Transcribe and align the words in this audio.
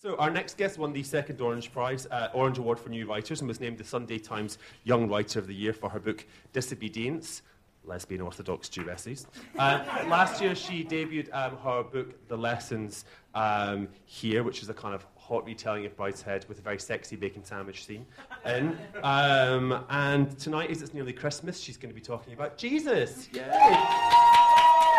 So 0.00 0.14
our 0.14 0.30
next 0.30 0.56
guest 0.56 0.78
won 0.78 0.92
the 0.92 1.02
second 1.02 1.40
Orange 1.40 1.72
Prize, 1.72 2.06
uh, 2.12 2.28
Orange 2.32 2.58
Award 2.58 2.78
for 2.78 2.88
New 2.88 3.04
Writers, 3.04 3.40
and 3.40 3.48
was 3.48 3.58
named 3.58 3.78
the 3.78 3.84
Sunday 3.84 4.20
Times 4.20 4.58
Young 4.84 5.08
Writer 5.08 5.40
of 5.40 5.48
the 5.48 5.54
Year 5.54 5.72
for 5.72 5.90
her 5.90 5.98
book 5.98 6.24
Disobedience, 6.52 7.42
Lesbian 7.84 8.20
Orthodox 8.20 8.68
Jewesses. 8.68 9.26
Uh, 9.58 9.84
last 10.08 10.40
year 10.40 10.54
she 10.54 10.84
debuted 10.84 11.34
um, 11.34 11.56
her 11.56 11.82
book 11.82 12.28
The 12.28 12.38
Lessons 12.38 13.06
um, 13.34 13.88
here, 14.04 14.44
which 14.44 14.62
is 14.62 14.68
a 14.68 14.74
kind 14.74 14.94
of 14.94 15.04
hot 15.16 15.44
retelling 15.44 15.84
of 15.84 15.96
Brideshead 15.96 16.48
with 16.48 16.60
a 16.60 16.62
very 16.62 16.78
sexy 16.78 17.16
bacon 17.16 17.44
sandwich 17.44 17.84
scene 17.84 18.06
in. 18.46 18.78
Um, 19.02 19.84
and 19.90 20.38
tonight, 20.38 20.70
as 20.70 20.80
it's 20.80 20.94
nearly 20.94 21.12
Christmas, 21.12 21.58
she's 21.58 21.76
going 21.76 21.90
to 21.90 21.94
be 21.94 22.00
talking 22.00 22.34
about 22.34 22.56
Jesus. 22.56 23.28
Yay! 23.32 23.42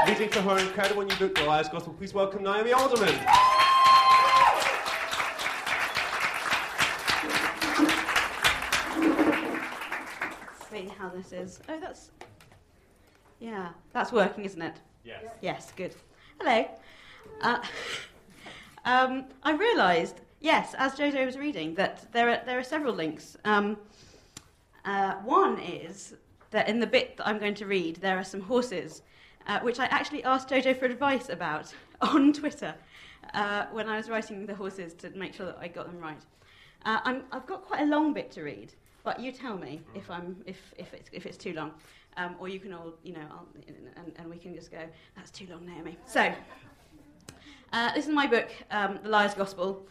Reading 0.09 0.27
for 0.27 0.41
her 0.41 0.59
incredible 0.59 1.03
new 1.03 1.15
book, 1.15 1.35
The 1.35 1.45
Liar's 1.45 1.69
Gospel, 1.69 1.93
please 1.93 2.13
welcome 2.13 2.43
Naomi 2.43 2.73
Alderman. 2.73 3.15
How 11.09 11.15
this 11.15 11.31
is. 11.31 11.59
Oh, 11.67 11.79
that's. 11.79 12.11
Yeah, 13.39 13.69
that's 13.93 14.11
working, 14.11 14.45
isn't 14.45 14.61
it? 14.61 14.75
Yes. 15.03 15.23
Yes, 15.41 15.73
good. 15.75 15.95
Hello. 16.39 16.67
Uh, 17.41 17.59
um, 18.85 19.25
I 19.43 19.53
realised, 19.53 20.21
yes, 20.39 20.75
as 20.77 20.93
Jojo 20.93 21.25
was 21.25 21.37
reading, 21.37 21.73
that 21.75 22.11
there 22.11 22.29
are, 22.29 22.41
there 22.45 22.59
are 22.59 22.63
several 22.63 22.93
links. 22.93 23.37
Um, 23.45 23.77
uh, 24.85 25.15
one 25.15 25.59
is 25.59 26.15
that 26.51 26.67
in 26.67 26.79
the 26.79 26.87
bit 26.87 27.17
that 27.17 27.27
I'm 27.27 27.39
going 27.39 27.55
to 27.55 27.65
read, 27.65 27.97
there 27.97 28.17
are 28.17 28.23
some 28.23 28.41
horses, 28.41 29.01
uh, 29.47 29.59
which 29.61 29.79
I 29.79 29.85
actually 29.85 30.23
asked 30.23 30.49
Jojo 30.49 30.77
for 30.77 30.85
advice 30.85 31.29
about 31.29 31.73
on 32.01 32.33
Twitter 32.33 32.75
uh, 33.33 33.65
when 33.71 33.87
I 33.87 33.97
was 33.97 34.09
writing 34.09 34.45
the 34.45 34.55
horses 34.55 34.93
to 34.95 35.09
make 35.11 35.33
sure 35.33 35.45
that 35.45 35.57
I 35.59 35.69
got 35.69 35.87
them 35.87 35.99
right. 35.99 36.21
Uh, 36.85 36.99
I'm, 37.03 37.23
I've 37.31 37.45
got 37.45 37.65
quite 37.65 37.81
a 37.81 37.85
long 37.85 38.13
bit 38.13 38.31
to 38.31 38.43
read, 38.43 38.73
but 39.09 39.19
you 39.19 39.31
tell 39.31 39.57
me 39.57 39.81
if 39.95 40.11
I'm 40.11 40.35
if 40.45 40.71
if 40.77 40.93
it's 40.93 41.09
if 41.11 41.25
it's 41.25 41.35
too 41.35 41.53
long, 41.53 41.71
um, 42.17 42.35
or 42.39 42.47
you 42.47 42.59
can 42.59 42.71
all 42.73 42.93
you 43.01 43.13
know, 43.13 43.25
I'll, 43.31 43.47
and, 43.97 44.13
and 44.17 44.29
we 44.29 44.37
can 44.37 44.53
just 44.53 44.69
go. 44.69 44.83
That's 45.15 45.31
too 45.31 45.47
long, 45.49 45.65
Naomi. 45.65 45.97
So 46.05 46.31
uh, 47.73 47.91
this 47.95 48.05
is 48.05 48.13
my 48.13 48.27
book, 48.27 48.49
um, 48.69 48.99
The 49.01 49.09
Liar's 49.09 49.33
Gospel. 49.33 49.87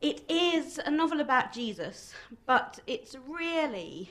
It 0.00 0.22
is 0.30 0.78
a 0.78 0.90
novel 0.90 1.20
about 1.20 1.52
Jesus, 1.52 2.14
but 2.46 2.80
it's 2.86 3.16
really 3.28 4.08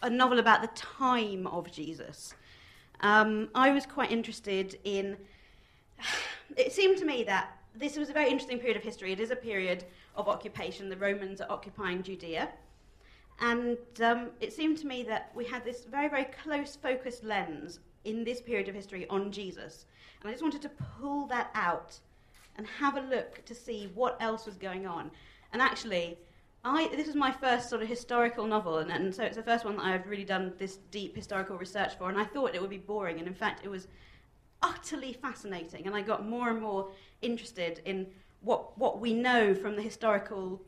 a 0.00 0.08
novel 0.08 0.38
about 0.38 0.62
the 0.62 0.68
time 0.68 1.46
of 1.46 1.70
Jesus. 1.70 2.34
Um, 3.00 3.50
I 3.54 3.72
was 3.72 3.84
quite 3.84 4.10
interested 4.10 4.78
in. 4.84 5.18
It 6.56 6.72
seemed 6.72 6.96
to 6.98 7.04
me 7.04 7.24
that 7.24 7.58
this 7.74 7.96
was 7.96 8.08
a 8.08 8.12
very 8.12 8.30
interesting 8.30 8.60
period 8.60 8.76
of 8.76 8.84
history. 8.84 9.12
It 9.12 9.18
is 9.18 9.32
a 9.32 9.36
period 9.36 9.84
of 10.14 10.28
occupation. 10.28 10.88
The 10.88 10.96
Romans 10.96 11.40
are 11.40 11.50
occupying 11.50 12.04
Judea. 12.04 12.48
And 13.40 13.78
um, 14.02 14.30
it 14.40 14.52
seemed 14.52 14.78
to 14.78 14.86
me 14.86 15.02
that 15.04 15.30
we 15.34 15.44
had 15.44 15.64
this 15.64 15.84
very, 15.84 16.08
very 16.08 16.26
close 16.42 16.76
focused 16.76 17.22
lens 17.22 17.80
in 18.04 18.24
this 18.24 18.40
period 18.40 18.68
of 18.68 18.74
history 18.74 19.06
on 19.08 19.30
Jesus. 19.30 19.84
And 20.20 20.28
I 20.28 20.32
just 20.32 20.42
wanted 20.42 20.62
to 20.62 20.70
pull 21.00 21.26
that 21.26 21.50
out 21.54 21.98
and 22.56 22.66
have 22.66 22.96
a 22.96 23.00
look 23.00 23.44
to 23.44 23.54
see 23.54 23.90
what 23.94 24.16
else 24.20 24.46
was 24.46 24.56
going 24.56 24.86
on. 24.86 25.10
And 25.52 25.60
actually, 25.60 26.16
I, 26.64 26.88
this 26.88 27.08
is 27.08 27.14
my 27.14 27.30
first 27.30 27.68
sort 27.68 27.82
of 27.82 27.88
historical 27.88 28.46
novel, 28.46 28.78
and, 28.78 28.90
and 28.90 29.14
so 29.14 29.22
it's 29.22 29.36
the 29.36 29.42
first 29.42 29.64
one 29.64 29.76
that 29.76 29.84
I've 29.84 30.06
really 30.08 30.24
done 30.24 30.52
this 30.58 30.78
deep 30.90 31.14
historical 31.14 31.56
research 31.56 31.96
for. 31.96 32.08
And 32.08 32.18
I 32.18 32.24
thought 32.24 32.54
it 32.54 32.60
would 32.60 32.70
be 32.70 32.78
boring, 32.78 33.18
and 33.18 33.28
in 33.28 33.34
fact, 33.34 33.64
it 33.64 33.68
was 33.68 33.86
utterly 34.62 35.12
fascinating. 35.12 35.86
And 35.86 35.94
I 35.94 36.00
got 36.00 36.26
more 36.26 36.48
and 36.48 36.60
more 36.60 36.88
interested 37.22 37.82
in 37.84 38.06
what, 38.40 38.76
what 38.78 39.00
we 39.00 39.12
know 39.14 39.54
from 39.54 39.76
the 39.76 39.82
historical 39.82 40.60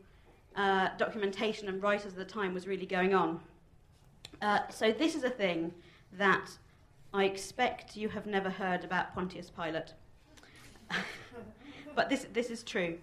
uh, 0.55 0.89
documentation 0.97 1.67
and 1.67 1.81
writers 1.81 2.13
of 2.13 2.15
the 2.15 2.25
time 2.25 2.53
was 2.53 2.67
really 2.67 2.85
going 2.85 3.13
on. 3.13 3.39
Uh, 4.41 4.59
so, 4.69 4.91
this 4.91 5.15
is 5.15 5.23
a 5.23 5.29
thing 5.29 5.73
that 6.13 6.57
I 7.13 7.25
expect 7.25 7.95
you 7.95 8.09
have 8.09 8.25
never 8.25 8.49
heard 8.49 8.83
about 8.83 9.13
Pontius 9.13 9.49
Pilate. 9.49 9.93
but 11.95 12.09
this, 12.09 12.25
this 12.33 12.49
is 12.49 12.63
true. 12.63 12.97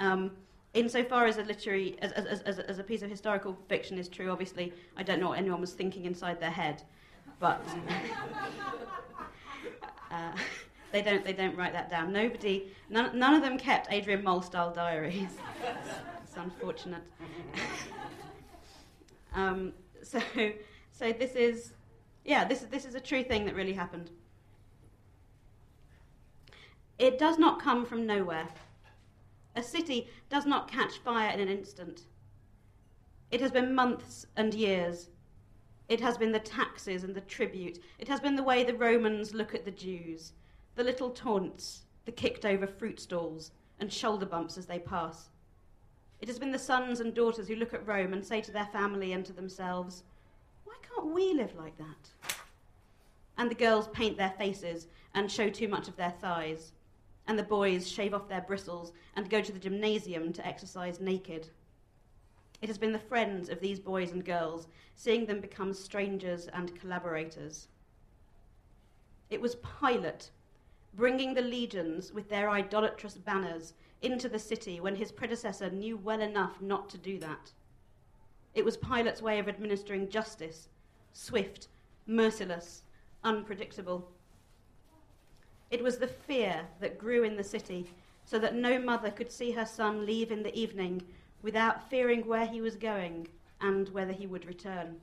Um, 0.00 0.32
insofar 0.74 1.26
as 1.26 1.38
a 1.38 1.42
literary, 1.42 1.96
as, 2.00 2.12
as, 2.12 2.40
as, 2.40 2.58
as, 2.58 2.78
a 2.78 2.84
piece 2.84 3.02
of 3.02 3.10
historical 3.10 3.56
fiction 3.68 3.98
is 3.98 4.08
true, 4.08 4.30
obviously, 4.30 4.72
I 4.96 5.02
don't 5.02 5.20
know 5.20 5.30
what 5.30 5.38
anyone 5.38 5.60
was 5.60 5.72
thinking 5.72 6.04
inside 6.04 6.40
their 6.40 6.50
head, 6.50 6.82
but 7.38 7.60
uh, 10.10 10.32
they 10.92 11.02
don't, 11.02 11.24
they 11.24 11.32
don't 11.32 11.56
write 11.56 11.72
that 11.72 11.90
down. 11.90 12.12
Nobody, 12.12 12.68
none, 12.90 13.18
none 13.18 13.34
of 13.34 13.42
them 13.42 13.58
kept 13.58 13.88
Adrian 13.90 14.24
Mole 14.24 14.42
style 14.42 14.72
diaries. 14.72 15.30
it's 16.32 16.38
unfortunate. 16.38 17.02
um, 19.34 19.72
so, 20.02 20.20
so 20.90 21.12
this 21.12 21.34
is, 21.34 21.74
yeah, 22.24 22.44
this, 22.44 22.60
this 22.70 22.86
is 22.86 22.94
a 22.94 23.00
true 23.00 23.22
thing 23.22 23.44
that 23.44 23.54
really 23.54 23.74
happened. 23.74 24.10
It 26.98 27.18
does 27.18 27.38
not 27.38 27.60
come 27.60 27.84
from 27.84 28.06
nowhere. 28.06 28.48
A 29.56 29.62
city 29.62 30.08
does 30.30 30.46
not 30.46 30.70
catch 30.70 30.98
fire 30.98 31.30
in 31.32 31.40
an 31.40 31.48
instant. 31.48 32.02
It 33.30 33.42
has 33.42 33.50
been 33.50 33.74
months 33.74 34.26
and 34.36 34.54
years. 34.54 35.10
It 35.88 36.00
has 36.00 36.16
been 36.16 36.32
the 36.32 36.38
taxes 36.38 37.04
and 37.04 37.14
the 37.14 37.20
tribute. 37.22 37.78
It 37.98 38.08
has 38.08 38.20
been 38.20 38.36
the 38.36 38.42
way 38.42 38.64
the 38.64 38.74
Romans 38.74 39.34
look 39.34 39.54
at 39.54 39.66
the 39.66 39.70
Jews, 39.70 40.32
the 40.76 40.84
little 40.84 41.10
taunts, 41.10 41.82
the 42.06 42.12
kicked 42.12 42.46
over 42.46 42.66
fruit 42.66 43.00
stalls, 43.00 43.50
and 43.80 43.92
shoulder 43.92 44.24
bumps 44.24 44.56
as 44.56 44.64
they 44.64 44.78
pass. 44.78 45.28
It 46.22 46.28
has 46.28 46.38
been 46.38 46.52
the 46.52 46.58
sons 46.58 47.00
and 47.00 47.12
daughters 47.12 47.48
who 47.48 47.56
look 47.56 47.74
at 47.74 47.86
Rome 47.86 48.14
and 48.14 48.24
say 48.24 48.40
to 48.40 48.52
their 48.52 48.66
family 48.66 49.12
and 49.12 49.26
to 49.26 49.32
themselves, 49.32 50.04
Why 50.64 50.76
can't 50.80 51.12
we 51.12 51.34
live 51.34 51.54
like 51.56 51.76
that? 51.76 52.36
And 53.36 53.50
the 53.50 53.56
girls 53.56 53.88
paint 53.88 54.16
their 54.16 54.34
faces 54.38 54.86
and 55.14 55.30
show 55.30 55.50
too 55.50 55.68
much 55.68 55.88
of 55.88 55.96
their 55.96 56.12
thighs 56.12 56.72
and 57.26 57.38
the 57.38 57.42
boys 57.42 57.88
shave 57.88 58.14
off 58.14 58.28
their 58.28 58.40
bristles 58.40 58.92
and 59.16 59.30
go 59.30 59.40
to 59.40 59.52
the 59.52 59.58
gymnasium 59.58 60.32
to 60.32 60.46
exercise 60.46 61.00
naked. 61.00 61.48
It 62.60 62.68
has 62.68 62.78
been 62.78 62.92
the 62.92 62.98
friends 62.98 63.48
of 63.48 63.60
these 63.60 63.80
boys 63.80 64.12
and 64.12 64.24
girls, 64.24 64.68
seeing 64.94 65.26
them 65.26 65.40
become 65.40 65.72
strangers 65.72 66.48
and 66.48 66.78
collaborators. 66.78 67.68
It 69.30 69.40
was 69.40 69.56
Pilate 69.80 70.30
bringing 70.94 71.34
the 71.34 71.42
legions 71.42 72.12
with 72.12 72.28
their 72.28 72.50
idolatrous 72.50 73.14
banners 73.14 73.72
into 74.02 74.28
the 74.28 74.38
city 74.38 74.80
when 74.80 74.96
his 74.96 75.12
predecessor 75.12 75.70
knew 75.70 75.96
well 75.96 76.20
enough 76.20 76.60
not 76.60 76.90
to 76.90 76.98
do 76.98 77.18
that. 77.18 77.52
It 78.54 78.64
was 78.64 78.76
Pilate's 78.76 79.22
way 79.22 79.38
of 79.38 79.48
administering 79.48 80.08
justice 80.08 80.68
swift, 81.14 81.68
merciless, 82.06 82.82
unpredictable. 83.22 84.08
It 85.70 85.82
was 85.82 85.98
the 85.98 86.08
fear 86.08 86.62
that 86.80 86.98
grew 86.98 87.22
in 87.22 87.36
the 87.36 87.44
city, 87.44 87.86
so 88.24 88.38
that 88.38 88.54
no 88.54 88.78
mother 88.78 89.10
could 89.10 89.30
see 89.30 89.52
her 89.52 89.66
son 89.66 90.06
leave 90.06 90.30
in 90.30 90.42
the 90.42 90.54
evening 90.58 91.02
without 91.42 91.90
fearing 91.90 92.26
where 92.26 92.46
he 92.46 92.60
was 92.60 92.76
going 92.76 93.28
and 93.60 93.88
whether 93.90 94.12
he 94.12 94.26
would 94.26 94.46
return. 94.46 94.96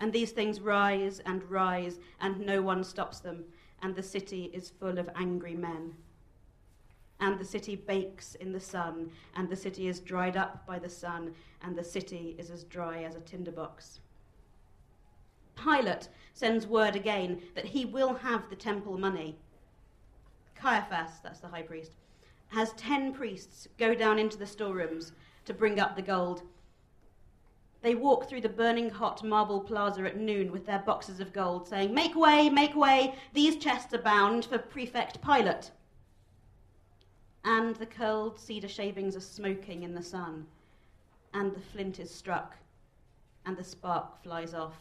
And 0.00 0.12
these 0.12 0.32
things 0.32 0.60
rise 0.60 1.20
and 1.20 1.48
rise, 1.50 1.98
and 2.20 2.40
no 2.40 2.60
one 2.60 2.82
stops 2.84 3.20
them, 3.20 3.44
and 3.82 3.94
the 3.94 4.02
city 4.02 4.50
is 4.52 4.70
full 4.70 4.98
of 4.98 5.08
angry 5.14 5.54
men. 5.54 5.94
And 7.24 7.38
the 7.38 7.44
city 7.46 7.74
bakes 7.74 8.34
in 8.34 8.52
the 8.52 8.60
sun, 8.60 9.10
and 9.34 9.48
the 9.48 9.56
city 9.56 9.88
is 9.88 9.98
dried 9.98 10.36
up 10.36 10.66
by 10.66 10.78
the 10.78 10.90
sun, 10.90 11.32
and 11.62 11.74
the 11.74 11.82
city 11.82 12.36
is 12.38 12.50
as 12.50 12.64
dry 12.64 13.02
as 13.02 13.16
a 13.16 13.20
tinderbox. 13.20 14.00
Pilate 15.56 16.10
sends 16.34 16.66
word 16.66 16.94
again 16.94 17.40
that 17.54 17.64
he 17.64 17.86
will 17.86 18.12
have 18.12 18.50
the 18.50 18.56
temple 18.56 18.98
money. 18.98 19.38
Caiaphas, 20.54 21.20
that's 21.22 21.40
the 21.40 21.48
high 21.48 21.62
priest, 21.62 21.92
has 22.48 22.74
ten 22.74 23.10
priests 23.14 23.68
go 23.78 23.94
down 23.94 24.18
into 24.18 24.36
the 24.36 24.46
storerooms 24.46 25.12
to 25.46 25.54
bring 25.54 25.80
up 25.80 25.96
the 25.96 26.02
gold. 26.02 26.42
They 27.80 27.94
walk 27.94 28.28
through 28.28 28.42
the 28.42 28.50
burning 28.50 28.90
hot 28.90 29.24
marble 29.24 29.62
plaza 29.62 30.04
at 30.04 30.18
noon 30.18 30.52
with 30.52 30.66
their 30.66 30.80
boxes 30.80 31.20
of 31.20 31.32
gold, 31.32 31.66
saying, 31.66 31.94
Make 31.94 32.14
way, 32.14 32.50
make 32.50 32.76
way, 32.76 33.14
these 33.32 33.56
chests 33.56 33.94
are 33.94 34.02
bound 34.02 34.44
for 34.44 34.58
Prefect 34.58 35.22
Pilate. 35.22 35.70
And 37.44 37.76
the 37.76 37.86
curled 37.86 38.38
cedar 38.40 38.68
shavings 38.68 39.14
are 39.16 39.20
smoking 39.20 39.82
in 39.82 39.94
the 39.94 40.02
sun, 40.02 40.46
and 41.34 41.54
the 41.54 41.60
flint 41.60 42.00
is 42.00 42.10
struck, 42.10 42.56
and 43.44 43.56
the 43.56 43.64
spark 43.64 44.22
flies 44.22 44.54
off. 44.54 44.78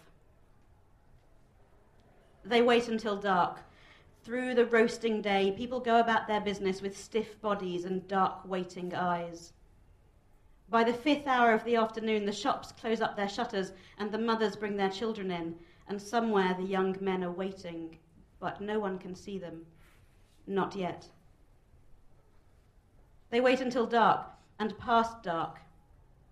They 2.45 2.62
wait 2.62 2.88
until 2.88 3.18
dark. 3.18 3.60
Through 4.24 4.56
the 4.56 4.65
roasting 4.65 5.21
day, 5.21 5.54
people 5.57 5.81
go 5.81 6.00
about 6.00 6.27
their 6.27 6.39
business 6.39 6.81
with 6.81 6.98
stiff 6.98 7.42
bodies 7.42 7.83
and 7.83 8.07
dark, 8.07 8.48
waiting 8.48 8.95
eyes. 8.95 9.51
By 10.69 10.86
the 10.86 10.94
fifth 10.94 11.27
hour 11.27 11.54
of 11.54 11.65
the 11.65 11.75
afternoon, 11.75 12.25
the 12.25 12.31
shops 12.31 12.71
close 12.71 13.01
up 13.01 13.18
their 13.18 13.27
shutters 13.27 13.74
and 13.98 14.12
the 14.12 14.18
mothers 14.18 14.56
bring 14.56 14.77
their 14.77 14.89
children 14.89 15.30
in, 15.31 15.56
and 15.89 16.01
somewhere 16.01 16.54
the 16.54 16.63
young 16.63 16.95
men 17.01 17.24
are 17.24 17.31
waiting, 17.31 17.98
but 18.39 18.62
no 18.62 18.80
one 18.80 18.98
can 18.98 19.15
see 19.15 19.38
them. 19.38 19.65
Not 20.48 20.75
yet. 20.75 21.10
They 23.33 23.41
wait 23.41 23.62
until 23.62 23.88
dark, 23.88 24.27
and 24.59 24.77
past 24.77 25.24
dark. 25.24 25.57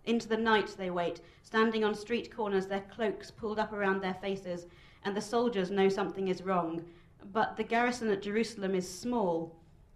Into 0.06 0.28
the 0.28 0.38
night 0.38 0.76
they 0.78 0.92
wait, 0.92 1.20
standing 1.42 1.84
on 1.84 1.96
street 1.96 2.32
corners, 2.32 2.68
their 2.68 2.86
cloaks 2.94 3.32
pulled 3.32 3.58
up 3.58 3.74
around 3.74 4.02
their 4.02 4.14
faces, 4.14 4.68
and 5.04 5.18
the 5.18 5.20
soldiers 5.20 5.72
know 5.72 5.90
something 5.90 6.28
is 6.28 6.44
wrong. 6.44 6.86
But 7.34 7.58
the 7.58 7.64
garrison 7.64 8.12
at 8.12 8.22
Jerusalem 8.22 8.76
is 8.76 8.88
small, 8.88 9.56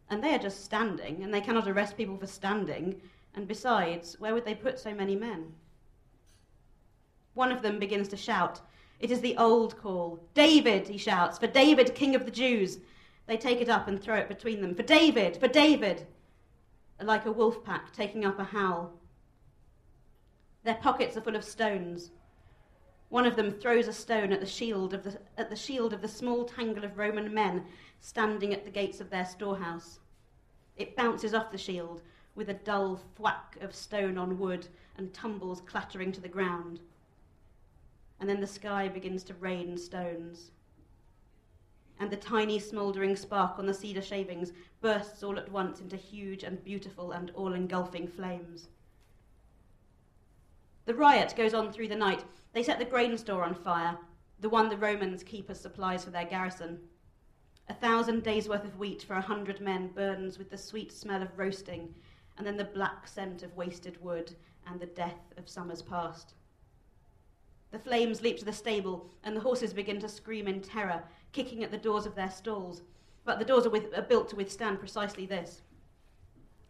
and 0.10 0.24
they 0.24 0.34
are 0.34 0.40
just 0.40 0.66
standing, 0.66 1.22
and 1.22 1.32
they 1.32 1.42
cannot 1.42 1.68
arrest 1.68 1.96
people 1.96 2.18
for 2.18 2.26
standing. 2.26 3.00
And 3.36 3.48
besides, 3.48 4.20
where 4.20 4.34
would 4.34 4.46
they 4.46 4.56
put 4.56 4.80
so 4.80 4.96
many 4.96 5.16
men? 5.16 5.54
One 7.36 7.52
of 7.52 7.62
them 7.62 7.78
begins 7.78 8.08
to 8.08 8.18
shout. 8.18 8.62
It 9.00 9.12
is 9.12 9.22
the 9.22 9.38
old 9.38 9.78
call. 9.78 10.28
David, 10.34 10.88
he 10.88 10.98
shouts, 10.98 11.38
for 11.38 11.46
David, 11.46 11.94
king 11.94 12.16
of 12.16 12.26
the 12.26 12.32
Jews. 12.32 12.80
They 13.28 13.38
take 13.38 13.62
it 13.62 13.70
up 13.70 13.88
and 13.88 14.02
throw 14.02 14.16
it 14.16 14.28
between 14.28 14.60
them. 14.60 14.74
For 14.74 14.82
David, 14.82 15.38
for 15.38 15.48
David! 15.48 16.08
Like 17.02 17.26
a 17.26 17.32
wolf 17.32 17.64
pack 17.64 17.92
taking 17.94 18.26
up 18.26 18.40
a 18.40 18.44
howl. 18.44 18.94
Their 20.64 20.76
pockets 20.76 21.16
are 21.16 21.22
full 21.22 21.36
of 21.36 21.44
stones. 21.44 22.12
One 23.10 23.26
of 23.26 23.36
them 23.36 23.52
throws 23.52 23.88
a 23.88 23.94
stone 23.94 24.32
at 24.32 24.40
the 24.40 24.46
shield 24.46 24.94
of 24.94 25.04
the, 25.04 25.20
at 25.38 25.50
the 25.50 25.56
shield 25.56 25.94
of 25.94 26.02
the 26.02 26.08
small 26.08 26.46
tangle 26.46 26.84
of 26.84 26.98
Roman 26.98 27.34
men 27.34 27.66
standing 28.00 28.54
at 28.54 28.66
the 28.66 28.72
gates 28.72 29.00
of 29.00 29.10
their 29.10 29.26
storehouse. 29.26 30.00
It 30.78 30.96
bounces 30.96 31.34
off 31.34 31.52
the 31.52 31.58
shield 31.58 32.02
with 32.34 32.50
a 32.50 32.54
dull 32.54 33.00
thwack 33.16 33.58
of 33.62 33.76
stone 33.76 34.18
on 34.18 34.40
wood 34.40 34.68
and 34.98 35.14
tumbles 35.14 35.62
clattering 35.62 36.12
to 36.14 36.22
the 36.22 36.28
ground. 36.28 36.80
And 38.20 38.30
then 38.30 38.42
the 38.42 38.48
sky 38.48 38.88
begins 38.88 39.24
to 39.26 39.34
rain 39.36 39.78
stones 39.78 40.52
and 42.00 42.10
the 42.10 42.18
tiny 42.18 42.60
smouldering 42.60 43.16
spark 43.16 43.58
on 43.58 43.66
the 43.66 43.74
cedar 43.74 44.02
shavings 44.02 44.52
bursts 44.82 45.24
all 45.24 45.38
at 45.38 45.52
once 45.52 45.80
into 45.80 45.96
huge 45.96 46.44
and 46.44 46.64
beautiful 46.64 47.12
and 47.12 47.32
all 47.32 47.54
engulfing 47.54 48.08
flames. 48.08 48.68
The 50.86 50.94
riot 50.94 51.34
goes 51.36 51.54
on 51.54 51.72
through 51.72 51.88
the 51.88 51.96
night. 51.96 52.24
They 52.54 52.64
set 52.64 52.80
the 52.80 52.86
grain 52.86 53.18
store 53.18 53.44
on 53.44 53.56
fire, 53.56 53.98
the 54.40 54.50
one 54.50 54.70
the 54.70 54.78
Romans 54.78 55.24
keep 55.24 55.50
as 55.50 55.60
supplies 55.60 56.04
for 56.04 56.12
their 56.12 56.26
garrison. 56.26 56.80
A 57.68 57.74
thousand 57.74 58.24
days' 58.24 58.48
worth 58.48 58.64
of 58.64 58.78
wheat 58.78 59.02
for 59.02 59.16
a 59.16 59.22
hundred 59.22 59.60
men 59.60 59.88
burns 59.88 60.38
with 60.38 60.52
the 60.52 60.58
sweet 60.58 60.92
smell 60.92 61.24
of 61.24 61.40
roasting, 61.40 61.96
and 62.38 62.46
then 62.46 62.58
the 62.58 62.66
black 62.66 63.08
scent 63.08 63.42
of 63.42 63.56
wasted 63.56 64.00
wood 64.04 64.36
and 64.68 64.80
the 64.80 64.86
death 64.86 65.34
of 65.38 65.50
summers 65.50 65.82
past. 65.82 66.34
The 67.72 67.80
flames 67.80 68.22
leap 68.22 68.38
to 68.38 68.46
the 68.46 68.54
stable, 68.54 69.10
and 69.24 69.36
the 69.36 69.42
horses 69.42 69.74
begin 69.74 70.00
to 70.02 70.08
scream 70.08 70.48
in 70.48 70.62
terror, 70.62 71.04
kicking 71.36 71.66
at 71.66 71.72
the 71.72 71.78
doors 71.78 72.06
of 72.06 72.16
their 72.16 72.32
stalls. 72.32 72.82
But 73.26 73.40
the 73.40 73.46
doors 73.46 73.66
are, 73.66 73.70
with, 73.70 73.94
are 73.98 74.02
built 74.02 74.30
to 74.30 74.38
withstand 74.38 74.80
precisely 74.80 75.26
this. 75.26 75.62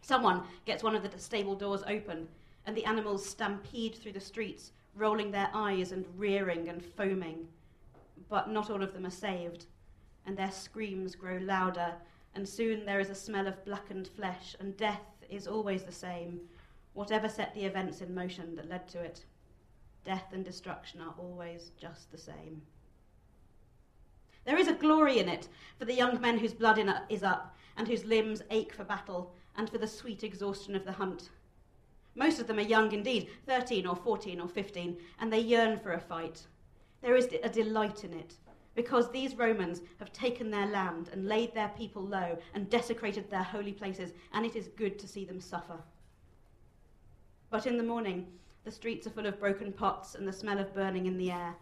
Someone 0.00 0.42
gets 0.64 0.82
one 0.82 0.96
of 0.96 1.02
the 1.08 1.18
stable 1.20 1.54
doors 1.54 1.84
open, 1.86 2.26
and 2.66 2.76
the 2.76 2.84
animals 2.84 3.24
stampede 3.24 3.94
through 3.94 4.14
the 4.14 4.20
streets, 4.20 4.72
rolling 4.96 5.30
their 5.30 5.50
eyes 5.54 5.92
and 5.92 6.04
rearing 6.16 6.68
and 6.68 6.84
foaming. 6.84 7.46
But 8.28 8.50
not 8.50 8.68
all 8.68 8.82
of 8.82 8.92
them 8.92 9.06
are 9.06 9.10
saved, 9.10 9.66
and 10.26 10.36
their 10.36 10.50
screams 10.50 11.14
grow 11.14 11.36
louder, 11.36 11.94
and 12.34 12.48
soon 12.48 12.84
there 12.84 12.98
is 12.98 13.10
a 13.10 13.14
smell 13.14 13.46
of 13.46 13.64
blackened 13.64 14.08
flesh, 14.08 14.56
and 14.58 14.76
death 14.76 15.24
is 15.30 15.46
always 15.46 15.84
the 15.84 15.92
same, 15.92 16.40
whatever 16.94 17.28
set 17.28 17.54
the 17.54 17.64
events 17.64 18.00
in 18.00 18.12
motion 18.12 18.56
that 18.56 18.68
led 18.68 18.88
to 18.88 19.00
it. 19.00 19.26
Death 20.04 20.32
and 20.32 20.44
destruction 20.44 21.00
are 21.00 21.14
always 21.18 21.70
just 21.78 22.10
the 22.10 22.18
same. 22.18 22.62
There 24.46 24.56
is 24.56 24.68
a 24.68 24.74
glory 24.74 25.18
in 25.18 25.28
it 25.28 25.48
for 25.78 25.84
the 25.84 25.92
young 25.92 26.20
men 26.20 26.38
whose 26.38 26.54
blood 26.54 26.78
is 27.10 27.22
up 27.24 27.56
and 27.76 27.86
whose 27.86 28.04
limbs 28.04 28.42
ache 28.50 28.72
for 28.72 28.84
battle 28.84 29.34
and 29.56 29.68
for 29.68 29.78
the 29.78 29.88
sweet 29.88 30.22
exhaustion 30.22 30.76
of 30.76 30.84
the 30.84 30.92
hunt. 30.92 31.30
Most 32.14 32.40
of 32.40 32.46
them 32.46 32.58
are 32.58 32.62
young 32.62 32.92
indeed, 32.92 33.28
13 33.46 33.86
or 33.86 33.96
14 33.96 34.40
or 34.40 34.48
15, 34.48 34.96
and 35.18 35.32
they 35.32 35.40
yearn 35.40 35.78
for 35.78 35.92
a 35.92 36.00
fight. 36.00 36.46
There 37.02 37.16
is 37.16 37.28
a 37.42 37.48
delight 37.48 38.04
in 38.04 38.14
it, 38.14 38.34
because 38.74 39.10
these 39.10 39.34
Romans 39.34 39.82
have 39.98 40.12
taken 40.12 40.50
their 40.50 40.66
land 40.66 41.10
and 41.12 41.26
laid 41.26 41.52
their 41.52 41.72
people 41.76 42.02
low 42.02 42.38
and 42.54 42.70
desecrated 42.70 43.28
their 43.28 43.42
holy 43.42 43.72
places, 43.72 44.12
and 44.32 44.46
it 44.46 44.56
is 44.56 44.68
good 44.68 44.98
to 45.00 45.08
see 45.08 45.24
them 45.24 45.40
suffer. 45.40 45.78
But 47.50 47.66
in 47.66 47.76
the 47.76 47.82
morning, 47.82 48.26
the 48.64 48.70
streets 48.70 49.06
are 49.06 49.10
full 49.10 49.26
of 49.26 49.40
broken 49.40 49.72
pots 49.72 50.14
and 50.14 50.26
the 50.26 50.32
smell 50.32 50.58
of 50.58 50.74
burning 50.74 51.06
in 51.06 51.18
the 51.18 51.30
air, 51.30 51.54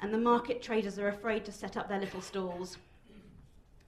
and 0.00 0.12
the 0.12 0.18
market 0.18 0.62
traders 0.62 0.98
are 0.98 1.08
afraid 1.08 1.44
to 1.44 1.52
set 1.52 1.76
up 1.76 1.88
their 1.88 2.00
little 2.00 2.20
stalls, 2.20 2.78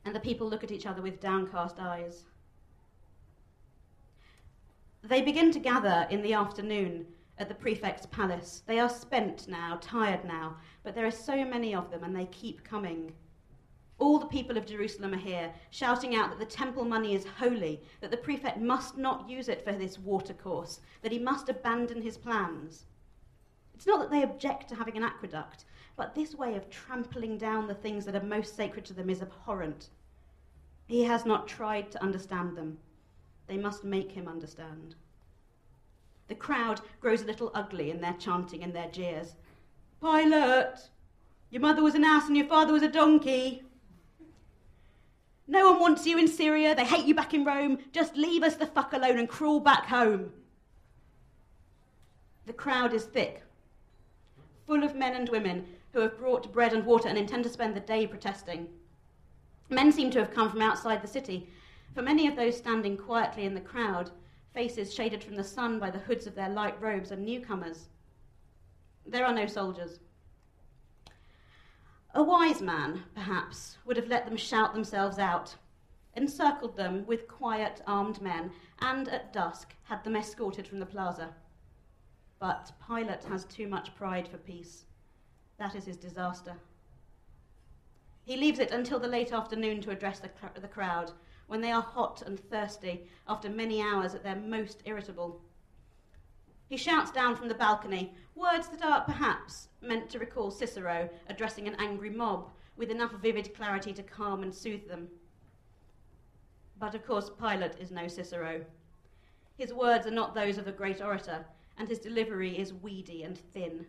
and 0.05 0.15
the 0.15 0.21
people 0.21 0.49
look 0.49 0.65
at 0.65 0.73
each 0.73 0.87
other 0.87 1.03
with 1.03 1.21
downcast 1.21 1.79
eyes. 1.79 2.25
They 5.03 5.23
begin 5.23 5.51
to 5.53 5.59
gather 5.59 6.07
in 6.11 6.23
the 6.23 6.35
afternoon 6.35 7.07
at 7.39 7.49
the 7.49 7.55
prefect's 7.55 8.07
palace. 8.07 8.63
They 8.67 8.79
are 8.79 8.89
spent 8.89 9.49
now, 9.49 9.79
tired 9.81 10.25
now, 10.25 10.57
but 10.83 10.95
there 10.95 11.07
are 11.07 11.11
so 11.11 11.45
many 11.45 11.75
of 11.75 11.91
them, 11.91 12.05
and 12.05 12.15
they 12.15 12.27
keep 12.27 12.65
coming. 12.65 13.13
All 13.99 14.19
the 14.19 14.27
people 14.27 14.57
of 14.57 14.67
Jerusalem 14.67 15.15
are 15.15 15.19
here, 15.19 15.53
shouting 15.71 16.15
out 16.15 16.31
that 16.31 16.39
the 16.39 16.57
temple 16.57 16.85
money 16.85 17.15
is 17.15 17.25
holy, 17.39 17.83
that 18.01 18.11
the 18.11 18.17
prefect 18.17 18.59
must 18.59 18.97
not 18.97 19.29
use 19.29 19.49
it 19.49 19.65
for 19.65 19.73
this 19.73 19.99
watercourse, 19.99 20.81
that 21.03 21.13
he 21.13 21.19
must 21.19 21.49
abandon 21.49 22.03
his 22.03 22.17
plans. 22.17 22.87
It's 23.75 23.87
not 23.87 24.01
that 24.01 24.11
they 24.11 24.23
object 24.23 24.69
to 24.69 24.75
having 24.75 24.97
an 24.97 25.05
aqueduct, 25.05 25.65
but 26.01 26.15
this 26.15 26.35
way 26.35 26.57
of 26.57 26.71
trampling 26.71 27.37
down 27.37 27.67
the 27.67 27.75
things 27.75 28.07
that 28.07 28.15
are 28.15 28.25
most 28.25 28.57
sacred 28.57 28.87
to 28.87 28.95
them 28.95 29.11
is 29.11 29.21
abhorrent. 29.21 29.91
He 30.87 31.05
has 31.05 31.27
not 31.27 31.47
tried 31.47 31.91
to 31.91 32.03
understand 32.03 32.57
them. 32.57 32.79
They 33.47 33.59
must 33.59 33.85
make 33.85 34.11
him 34.11 34.27
understand. 34.27 34.95
The 36.29 36.37
crowd 36.37 36.81
grows 37.03 37.21
a 37.21 37.27
little 37.27 37.51
ugly 37.53 37.91
in 37.91 38.01
their 38.01 38.15
chanting 38.15 38.63
and 38.63 38.73
their 38.73 38.89
jeers. 38.89 39.35
Pilate! 40.01 40.89
Your 41.51 41.61
mother 41.61 41.83
was 41.83 41.95
an 41.95 42.05
ass 42.05 42.29
and 42.29 42.37
your 42.37 42.47
father 42.47 42.73
was 42.73 42.83
a 42.83 42.89
donkey. 42.89 43.63
No 45.47 45.71
one 45.71 45.81
wants 45.81 46.07
you 46.07 46.17
in 46.17 46.29
Syria. 46.29 46.75
They 46.75 46.87
hate 46.87 47.05
you 47.05 47.15
back 47.15 47.35
in 47.35 47.45
Rome. 47.45 47.77
Just 47.93 48.17
leave 48.17 48.43
us 48.43 48.55
the 48.55 48.65
fuck 48.65 48.95
alone 48.95 49.19
and 49.19 49.29
crawl 49.29 49.61
back 49.61 49.85
home. 49.85 50.33
The 52.47 52.55
crowd 52.55 52.95
is 52.95 53.05
thick, 53.05 53.43
full 54.67 54.83
of 54.83 54.95
men 54.95 55.15
and 55.15 55.29
women 55.29 55.67
who 55.93 56.01
have 56.01 56.19
brought 56.19 56.53
bread 56.53 56.73
and 56.73 56.85
water 56.87 57.09
and 57.09 57.19
intend 57.19 57.45
to 57.45 57.51
spend 57.51 57.75
the 57.75 57.81
day 57.81 58.07
protesting. 58.07 58.69
Men 59.69 59.93
seem 59.93 60.11
to 60.11 60.19
have 60.19 60.35
come 60.35 60.51
from 60.51 60.63
outside 60.63 61.03
the 61.03 61.09
city. 61.09 61.49
For 61.95 62.03
many 62.03 62.27
of 62.27 62.37
those 62.37 62.57
standing 62.57 62.97
quietly 62.97 63.45
in 63.45 63.55
the 63.55 63.61
crowd, 63.61 64.11
faces 64.53 64.93
shaded 64.93 65.23
from 65.23 65.37
the 65.37 65.45
sun 65.45 65.79
by 65.79 65.91
the 65.91 65.99
hoods 65.99 66.27
of 66.27 66.35
their 66.35 66.49
light 66.49 66.81
robes 66.81 67.13
are 67.13 67.17
newcomers. 67.17 67.89
There 69.07 69.25
are 69.25 69.35
no 69.35 69.47
soldiers. 69.47 70.01
A 72.15 72.23
wise 72.23 72.61
man, 72.61 73.05
perhaps, 73.15 73.79
would 73.85 73.97
have 73.97 74.09
let 74.09 74.27
them 74.27 74.37
shout 74.37 74.75
themselves 74.75 75.19
out, 75.19 75.55
encircled 76.17 76.77
them 76.77 77.07
with 77.07 77.29
quiet 77.29 77.81
armed 77.87 78.21
men, 78.21 78.51
and 78.81 79.09
at 79.09 79.33
dusk 79.33 79.75
had 79.85 80.03
them 80.03 80.17
escorted 80.17 80.67
from 80.67 80.81
the 80.81 80.87
plaza. 80.87 81.35
But 82.41 82.73
Pilate 82.85 83.25
has 83.25 83.45
too 83.45 83.69
much 83.69 83.95
pride 83.95 84.27
for 84.27 84.39
peace. 84.39 84.87
That 85.61 85.75
is 85.75 85.85
his 85.85 85.99
disaster. 85.99 86.55
He 88.25 88.35
leaves 88.35 88.59
it 88.59 88.71
until 88.71 88.99
the 88.99 89.07
late 89.07 89.31
afternoon 89.31 89.83
to 89.83 89.91
address 89.91 90.19
the, 90.19 90.31
the 90.59 90.67
crowd, 90.67 91.13
when 91.49 91.61
they 91.61 91.71
are 91.71 91.83
hot 91.83 92.23
and 92.23 92.41
thirsty 92.41 93.05
after 93.29 93.51
many 93.51 93.83
hours 93.83 94.15
at 94.15 94.23
their 94.23 94.37
most 94.37 94.83
irritable. 94.87 95.43
He 96.67 96.79
shouts 96.79 97.11
down 97.11 97.37
from 97.37 97.49
the 97.49 97.55
balcony 97.55 98.15
words 98.35 98.69
that 98.69 98.83
are 98.83 99.03
perhaps 99.03 99.69
meant 99.83 100.09
to 100.11 100.19
recall 100.19 100.51
Cicero 100.51 101.11
addressing 101.29 101.69
an 101.69 101.77
angry 101.79 102.09
mob 102.09 102.49
with 102.79 102.91
enough 102.91 103.13
vivid 103.21 103.55
clarity 103.55 103.93
to 103.93 104.03
calm 104.03 104.43
and 104.43 104.55
soothe 104.55 104.89
them. 104.89 105.09
But 106.79 106.95
of 106.95 107.07
course, 107.07 107.31
Pilate 107.39 107.79
is 107.79 107.91
no 107.91 108.09
Cicero. 108.09 108.65
His 109.59 109.75
words 109.75 110.07
are 110.07 110.11
not 110.11 110.35
those 110.35 110.57
of 110.57 110.67
a 110.67 110.73
great 110.73 111.03
orator, 111.03 111.45
and 111.77 111.87
his 111.87 111.99
delivery 111.99 112.59
is 112.59 112.73
weedy 112.73 113.25
and 113.25 113.37
thin. 113.37 113.85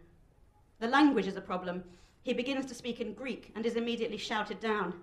The 0.81 0.87
language 0.87 1.27
is 1.27 1.37
a 1.37 1.41
problem. 1.41 1.83
He 2.23 2.33
begins 2.33 2.65
to 2.65 2.73
speak 2.73 2.99
in 2.99 3.13
Greek 3.13 3.51
and 3.55 3.63
is 3.65 3.75
immediately 3.75 4.17
shouted 4.17 4.59
down. 4.59 4.95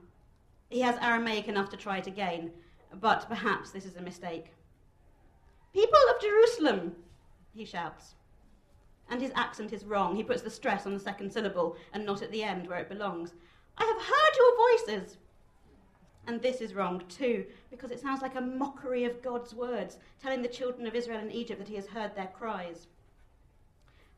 He 0.68 0.80
has 0.80 0.96
Aramaic 1.00 1.46
enough 1.46 1.70
to 1.70 1.76
try 1.76 1.98
it 1.98 2.08
again, 2.08 2.50
but 3.00 3.28
perhaps 3.28 3.70
this 3.70 3.86
is 3.86 3.94
a 3.94 4.02
mistake. 4.02 4.52
People 5.72 6.00
of 6.10 6.20
Jerusalem, 6.20 6.96
he 7.54 7.64
shouts. 7.64 8.16
And 9.08 9.22
his 9.22 9.30
accent 9.36 9.72
is 9.72 9.84
wrong. 9.84 10.16
He 10.16 10.24
puts 10.24 10.42
the 10.42 10.50
stress 10.50 10.84
on 10.84 10.94
the 10.94 11.00
second 11.00 11.32
syllable 11.32 11.76
and 11.92 12.04
not 12.04 12.22
at 12.22 12.32
the 12.32 12.42
end 12.42 12.66
where 12.66 12.80
it 12.80 12.88
belongs. 12.88 13.34
I 13.78 13.84
have 13.84 14.02
heard 14.04 14.36
your 14.36 14.98
voices. 14.98 15.16
And 16.26 16.42
this 16.42 16.60
is 16.60 16.74
wrong 16.74 17.04
too, 17.08 17.46
because 17.70 17.92
it 17.92 18.00
sounds 18.00 18.20
like 18.20 18.34
a 18.34 18.40
mockery 18.40 19.04
of 19.04 19.22
God's 19.22 19.54
words, 19.54 19.98
telling 20.20 20.42
the 20.42 20.48
children 20.48 20.88
of 20.88 20.96
Israel 20.96 21.20
in 21.20 21.30
Egypt 21.30 21.60
that 21.60 21.68
he 21.68 21.76
has 21.76 21.86
heard 21.86 22.16
their 22.16 22.32
cries. 22.36 22.88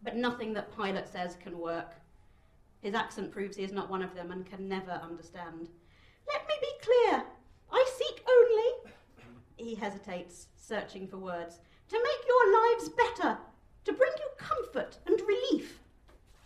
But 0.03 0.17
nothing 0.17 0.53
that 0.55 0.75
Pilate 0.77 1.09
says 1.09 1.37
can 1.43 1.59
work. 1.59 1.95
His 2.81 2.95
accent 2.95 3.31
proves 3.31 3.57
he 3.57 3.65
is 3.65 3.73
not 3.73 3.91
one 3.91 4.03
of 4.03 4.15
them 4.15 4.31
and 4.31 4.47
can 4.47 4.69
never 4.69 4.93
understand. 4.93 5.69
Let 6.27 6.47
me 6.49 6.55
be 6.61 6.73
clear. 6.83 7.25
I 7.71 7.91
seek 7.97 8.25
only. 8.29 8.93
He 9.57 9.75
hesitates, 9.75 10.47
searching 10.57 11.07
for 11.07 11.19
words. 11.19 11.61
To 11.91 11.97
make 12.03 12.27
your 12.27 12.53
lives 12.63 12.89
better, 12.89 13.37
to 13.85 13.93
bring 13.93 14.13
you 14.17 14.29
comfort 14.39 14.97
and 15.07 15.21
relief. 15.21 15.81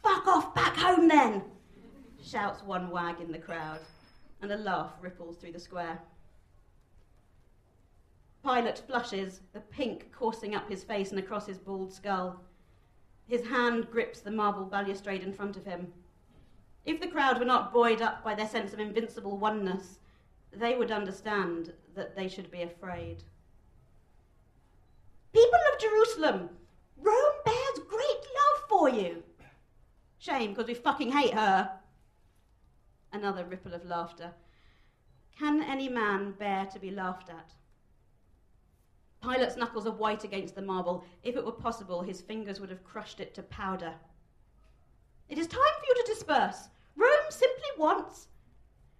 Fuck 0.02 0.26
off 0.26 0.54
back 0.54 0.76
home 0.76 1.06
then, 1.06 1.42
shouts 2.22 2.62
one 2.62 2.90
wag 2.90 3.20
in 3.20 3.30
the 3.30 3.38
crowd, 3.38 3.78
and 4.42 4.50
a 4.50 4.56
laugh 4.56 4.92
ripples 5.00 5.36
through 5.36 5.52
the 5.52 5.60
square. 5.60 6.00
Pilate 8.42 8.78
flushes, 8.78 9.40
the 9.52 9.60
pink 9.60 10.10
coursing 10.12 10.54
up 10.54 10.68
his 10.68 10.82
face 10.84 11.10
and 11.10 11.18
across 11.18 11.46
his 11.46 11.58
bald 11.58 11.92
skull. 11.92 12.40
His 13.26 13.46
hand 13.46 13.90
grips 13.90 14.20
the 14.20 14.30
marble 14.30 14.64
balustrade 14.64 15.22
in 15.22 15.32
front 15.32 15.56
of 15.56 15.64
him. 15.64 15.92
If 16.84 17.00
the 17.00 17.08
crowd 17.08 17.38
were 17.38 17.44
not 17.44 17.72
buoyed 17.72 18.02
up 18.02 18.22
by 18.22 18.34
their 18.34 18.48
sense 18.48 18.72
of 18.72 18.80
invincible 18.80 19.38
oneness, 19.38 20.00
they 20.52 20.76
would 20.76 20.90
understand 20.90 21.72
that 21.94 22.14
they 22.14 22.28
should 22.28 22.50
be 22.50 22.62
afraid. 22.62 23.24
People 25.32 25.58
of 25.72 25.80
Jerusalem, 25.80 26.50
Rome 26.96 27.34
bears 27.44 27.78
great 27.88 28.00
love 28.00 28.68
for 28.68 28.88
you. 28.88 29.22
Shame, 30.18 30.50
because 30.50 30.68
we 30.68 30.74
fucking 30.74 31.12
hate 31.12 31.34
her. 31.34 31.70
Another 33.12 33.44
ripple 33.44 33.74
of 33.74 33.84
laughter. 33.84 34.32
Can 35.38 35.62
any 35.62 35.88
man 35.88 36.32
bear 36.32 36.66
to 36.66 36.78
be 36.78 36.90
laughed 36.90 37.30
at? 37.30 37.52
Pilate's 39.24 39.56
knuckles 39.56 39.86
are 39.86 39.92
white 39.92 40.22
against 40.24 40.54
the 40.54 40.60
marble. 40.60 41.02
If 41.22 41.34
it 41.34 41.44
were 41.44 41.52
possible, 41.52 42.02
his 42.02 42.20
fingers 42.20 42.60
would 42.60 42.68
have 42.68 42.84
crushed 42.84 43.20
it 43.20 43.32
to 43.34 43.42
powder. 43.44 43.94
It 45.30 45.38
is 45.38 45.46
time 45.46 45.60
for 45.60 45.86
you 45.88 45.94
to 45.94 46.12
disperse. 46.12 46.68
Rome 46.94 47.30
simply 47.30 47.70
wants. 47.78 48.28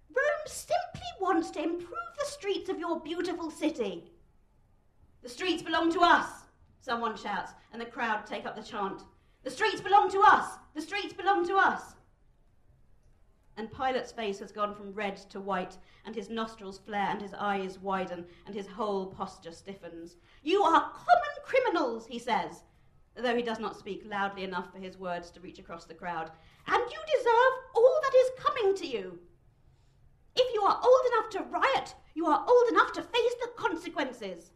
Rome 0.09 0.47
simply 0.47 1.09
wants 1.21 1.51
to 1.51 1.63
improve 1.63 1.89
the 2.17 2.25
streets 2.25 2.69
of 2.69 2.79
your 2.79 2.99
beautiful 2.99 3.51
city. 3.51 4.11
The 5.21 5.29
streets 5.29 5.61
belong 5.61 5.93
to 5.93 6.01
us, 6.01 6.27
someone 6.81 7.15
shouts, 7.15 7.51
and 7.71 7.79
the 7.79 7.85
crowd 7.85 8.25
take 8.25 8.47
up 8.47 8.55
the 8.55 8.63
chant. 8.63 9.03
The 9.43 9.51
streets 9.51 9.81
belong 9.81 10.09
to 10.11 10.21
us! 10.21 10.57
The 10.73 10.81
streets 10.81 11.13
belong 11.13 11.47
to 11.47 11.55
us! 11.55 11.94
And 13.57 13.71
Pilate's 13.71 14.11
face 14.11 14.39
has 14.39 14.51
gone 14.51 14.75
from 14.75 14.93
red 14.93 15.17
to 15.29 15.39
white, 15.39 15.77
and 16.05 16.15
his 16.15 16.29
nostrils 16.29 16.79
flare, 16.79 17.09
and 17.09 17.21
his 17.21 17.33
eyes 17.33 17.79
widen, 17.79 18.25
and 18.45 18.55
his 18.55 18.67
whole 18.67 19.07
posture 19.07 19.51
stiffens. 19.51 20.17
You 20.43 20.61
are 20.63 20.91
common 20.91 21.35
criminals, 21.43 22.05
he 22.07 22.19
says, 22.19 22.63
though 23.15 23.35
he 23.35 23.41
does 23.41 23.59
not 23.59 23.77
speak 23.77 24.03
loudly 24.05 24.43
enough 24.43 24.71
for 24.71 24.79
his 24.79 24.97
words 24.97 25.31
to 25.31 25.39
reach 25.39 25.59
across 25.59 25.85
the 25.85 25.93
crowd, 25.93 26.31
and 26.67 26.83
you 26.91 26.99
deserve 27.17 27.53
all 27.75 27.99
that 28.03 28.15
is 28.15 28.43
coming 28.43 28.75
to 28.75 28.87
you. 28.87 29.19
If 30.35 30.53
you 30.53 30.61
are 30.63 30.81
old 30.83 31.01
enough 31.13 31.29
to 31.31 31.43
riot, 31.43 31.95
you 32.13 32.25
are 32.25 32.45
old 32.47 32.69
enough 32.69 32.91
to 32.93 33.01
face 33.01 33.35
the 33.41 33.49
consequences. 33.55 34.51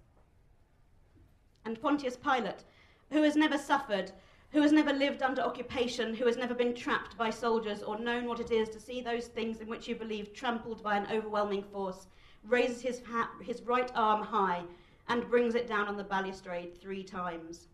And 1.65 1.81
Pontius 1.81 2.17
Pilate, 2.17 2.65
who 3.11 3.23
has 3.23 3.35
never 3.35 3.57
suffered 3.57 4.11
who 4.51 4.61
has 4.61 4.71
never 4.71 4.91
lived 4.91 5.21
under 5.21 5.41
occupation, 5.41 6.15
who 6.15 6.25
has 6.25 6.37
never 6.37 6.55
been 6.55 6.73
trapped 6.73 7.17
by 7.17 7.29
soldiers 7.29 7.83
or 7.83 7.99
known 7.99 8.25
what 8.25 8.39
it 8.39 8.51
is 8.51 8.67
to 8.69 8.79
see 8.79 9.01
those 9.01 9.27
things 9.27 9.61
in 9.61 9.67
which 9.67 9.87
you 9.87 9.95
believe 9.95 10.33
trampled 10.33 10.81
by 10.81 10.97
an 10.97 11.07
overwhelming 11.11 11.63
force, 11.63 12.07
raises 12.43 12.81
his, 12.81 13.01
ha- 13.05 13.31
his 13.41 13.61
right 13.61 13.91
arm 13.93 14.23
high 14.23 14.63
and 15.07 15.29
brings 15.29 15.55
it 15.55 15.67
down 15.67 15.87
on 15.87 15.97
the 15.97 16.03
balustrade 16.03 16.79
three 16.81 17.03
times. 17.03 17.67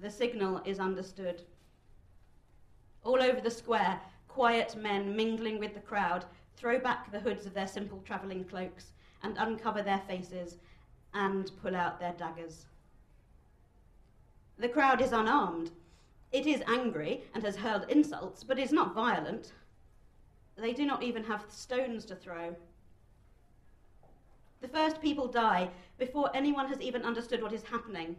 The 0.00 0.10
signal 0.10 0.62
is 0.64 0.78
understood. 0.78 1.42
All 3.04 3.22
over 3.22 3.40
the 3.40 3.50
square, 3.50 4.00
quiet 4.28 4.76
men 4.76 5.16
mingling 5.16 5.58
with 5.58 5.74
the 5.74 5.80
crowd 5.80 6.24
throw 6.56 6.78
back 6.78 7.10
the 7.10 7.20
hoods 7.20 7.44
of 7.44 7.54
their 7.54 7.66
simple 7.66 8.02
travelling 8.06 8.44
cloaks 8.44 8.92
and 9.22 9.36
uncover 9.36 9.82
their 9.82 10.02
faces 10.06 10.58
and 11.12 11.50
pull 11.60 11.74
out 11.74 11.98
their 11.98 12.12
daggers. 12.12 12.66
The 14.60 14.68
crowd 14.68 15.00
is 15.00 15.12
unarmed. 15.12 15.70
It 16.32 16.46
is 16.46 16.62
angry 16.66 17.24
and 17.32 17.42
has 17.44 17.56
hurled 17.56 17.88
insults, 17.88 18.44
but 18.44 18.58
is 18.58 18.72
not 18.72 18.94
violent. 18.94 19.54
They 20.54 20.74
do 20.74 20.84
not 20.84 21.02
even 21.02 21.24
have 21.24 21.46
stones 21.48 22.04
to 22.04 22.14
throw. 22.14 22.54
The 24.60 24.68
first 24.68 25.00
people 25.00 25.28
die 25.28 25.70
before 25.96 26.30
anyone 26.34 26.68
has 26.68 26.78
even 26.82 27.04
understood 27.06 27.42
what 27.42 27.54
is 27.54 27.62
happening. 27.62 28.16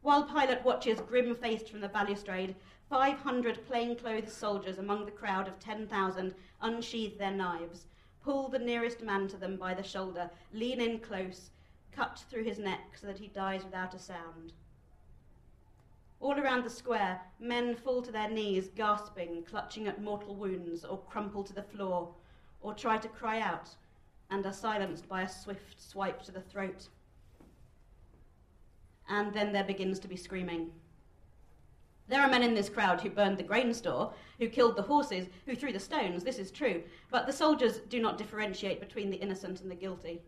While 0.00 0.28
Pilate 0.28 0.64
watches 0.64 1.00
grim 1.00 1.34
faced 1.34 1.70
from 1.70 1.80
the 1.80 1.88
balustrade, 1.88 2.54
500 2.88 3.66
plainclothes 3.66 4.32
soldiers 4.32 4.78
among 4.78 5.06
the 5.06 5.10
crowd 5.10 5.48
of 5.48 5.58
10,000 5.58 6.36
unsheathe 6.60 7.18
their 7.18 7.32
knives, 7.32 7.86
pull 8.22 8.48
the 8.48 8.60
nearest 8.60 9.02
man 9.02 9.26
to 9.26 9.36
them 9.36 9.56
by 9.56 9.74
the 9.74 9.82
shoulder, 9.82 10.30
lean 10.52 10.80
in 10.80 11.00
close, 11.00 11.50
cut 11.90 12.24
through 12.30 12.44
his 12.44 12.60
neck 12.60 12.96
so 12.96 13.08
that 13.08 13.18
he 13.18 13.26
dies 13.26 13.64
without 13.64 13.92
a 13.92 13.98
sound. 13.98 14.52
All 16.20 16.40
around 16.40 16.64
the 16.64 16.70
square, 16.70 17.20
men 17.38 17.74
fall 17.74 18.02
to 18.02 18.10
their 18.10 18.30
knees, 18.30 18.70
gasping, 18.74 19.44
clutching 19.44 19.86
at 19.86 20.02
mortal 20.02 20.34
wounds, 20.34 20.84
or 20.84 20.98
crumple 20.98 21.44
to 21.44 21.52
the 21.52 21.62
floor, 21.62 22.14
or 22.62 22.74
try 22.74 22.96
to 22.98 23.08
cry 23.08 23.40
out, 23.40 23.68
and 24.30 24.44
are 24.46 24.52
silenced 24.52 25.08
by 25.08 25.22
a 25.22 25.28
swift 25.28 25.80
swipe 25.80 26.22
to 26.22 26.32
the 26.32 26.40
throat. 26.40 26.88
And 29.08 29.32
then 29.32 29.52
there 29.52 29.64
begins 29.64 29.98
to 30.00 30.08
be 30.08 30.16
screaming. 30.16 30.72
There 32.08 32.22
are 32.22 32.28
men 32.28 32.42
in 32.42 32.54
this 32.54 32.68
crowd 32.68 33.00
who 33.00 33.10
burned 33.10 33.36
the 33.36 33.42
grain 33.42 33.74
store, 33.74 34.12
who 34.38 34.48
killed 34.48 34.76
the 34.76 34.82
horses, 34.82 35.26
who 35.44 35.54
threw 35.54 35.72
the 35.72 35.80
stones, 35.80 36.22
this 36.22 36.38
is 36.38 36.50
true, 36.50 36.82
but 37.10 37.26
the 37.26 37.32
soldiers 37.32 37.80
do 37.88 38.00
not 38.00 38.16
differentiate 38.16 38.80
between 38.80 39.10
the 39.10 39.16
innocent 39.16 39.60
and 39.60 39.70
the 39.70 39.76
guilty. 39.76 40.22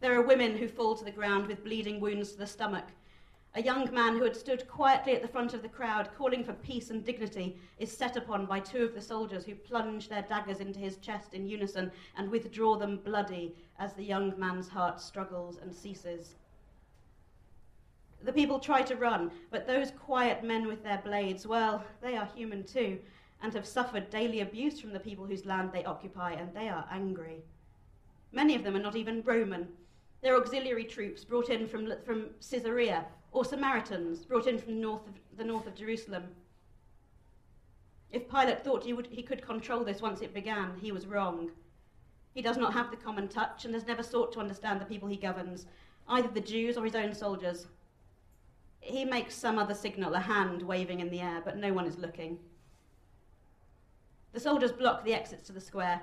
There 0.00 0.14
are 0.18 0.22
women 0.22 0.56
who 0.56 0.68
fall 0.68 0.96
to 0.96 1.04
the 1.04 1.10
ground 1.10 1.46
with 1.46 1.64
bleeding 1.64 2.00
wounds 2.00 2.32
to 2.32 2.38
the 2.38 2.46
stomach, 2.46 2.86
a 3.56 3.62
young 3.62 3.88
man 3.94 4.16
who 4.16 4.24
had 4.24 4.36
stood 4.36 4.66
quietly 4.66 5.14
at 5.14 5.22
the 5.22 5.28
front 5.28 5.54
of 5.54 5.62
the 5.62 5.68
crowd, 5.68 6.08
calling 6.18 6.42
for 6.42 6.54
peace 6.54 6.90
and 6.90 7.04
dignity, 7.04 7.56
is 7.78 7.96
set 7.96 8.16
upon 8.16 8.46
by 8.46 8.58
two 8.58 8.82
of 8.84 8.94
the 8.94 9.00
soldiers 9.00 9.44
who 9.44 9.54
plunge 9.54 10.08
their 10.08 10.22
daggers 10.22 10.58
into 10.58 10.80
his 10.80 10.96
chest 10.96 11.34
in 11.34 11.46
unison 11.46 11.92
and 12.16 12.28
withdraw 12.28 12.76
them 12.76 12.96
bloody 13.04 13.54
as 13.78 13.92
the 13.92 14.02
young 14.02 14.36
man's 14.38 14.68
heart 14.68 15.00
struggles 15.00 15.58
and 15.62 15.72
ceases. 15.72 16.34
The 18.24 18.32
people 18.32 18.58
try 18.58 18.82
to 18.82 18.96
run, 18.96 19.30
but 19.52 19.68
those 19.68 19.92
quiet 19.92 20.42
men 20.42 20.66
with 20.66 20.82
their 20.82 21.00
blades, 21.04 21.46
well, 21.46 21.84
they 22.02 22.16
are 22.16 22.28
human 22.34 22.64
too, 22.64 22.98
and 23.40 23.54
have 23.54 23.66
suffered 23.66 24.10
daily 24.10 24.40
abuse 24.40 24.80
from 24.80 24.92
the 24.92 24.98
people 24.98 25.26
whose 25.26 25.46
land 25.46 25.70
they 25.72 25.84
occupy, 25.84 26.32
and 26.32 26.52
they 26.54 26.68
are 26.68 26.88
angry. 26.90 27.44
Many 28.32 28.56
of 28.56 28.64
them 28.64 28.74
are 28.74 28.80
not 28.80 28.96
even 28.96 29.22
Roman. 29.22 29.68
They're 30.22 30.36
auxiliary 30.36 30.84
troops 30.84 31.22
brought 31.22 31.50
in 31.50 31.68
from, 31.68 31.92
from 32.04 32.30
Caesarea 32.50 33.04
or 33.34 33.44
Samaritans 33.44 34.24
brought 34.24 34.46
in 34.46 34.58
from 34.58 34.80
north 34.80 35.06
of, 35.08 35.14
the 35.36 35.44
north 35.44 35.66
of 35.66 35.74
Jerusalem. 35.74 36.22
If 38.12 38.30
Pilate 38.30 38.62
thought 38.62 38.84
he, 38.84 38.92
would, 38.92 39.08
he 39.08 39.24
could 39.24 39.44
control 39.44 39.82
this 39.82 40.00
once 40.00 40.20
it 40.20 40.32
began, 40.32 40.78
he 40.80 40.92
was 40.92 41.08
wrong. 41.08 41.50
He 42.32 42.40
does 42.40 42.56
not 42.56 42.72
have 42.72 42.92
the 42.92 42.96
common 42.96 43.26
touch 43.26 43.64
and 43.64 43.74
has 43.74 43.88
never 43.88 44.04
sought 44.04 44.32
to 44.32 44.40
understand 44.40 44.80
the 44.80 44.84
people 44.84 45.08
he 45.08 45.16
governs, 45.16 45.66
either 46.08 46.28
the 46.28 46.40
Jews 46.40 46.76
or 46.76 46.84
his 46.84 46.94
own 46.94 47.12
soldiers. 47.12 47.66
He 48.78 49.04
makes 49.04 49.34
some 49.34 49.58
other 49.58 49.74
signal, 49.74 50.14
a 50.14 50.20
hand 50.20 50.62
waving 50.62 51.00
in 51.00 51.10
the 51.10 51.20
air, 51.20 51.42
but 51.44 51.56
no 51.56 51.72
one 51.72 51.86
is 51.86 51.98
looking. 51.98 52.38
The 54.32 54.40
soldiers 54.40 54.72
block 54.72 55.04
the 55.04 55.14
exits 55.14 55.46
to 55.48 55.52
the 55.52 55.60
square 55.60 56.02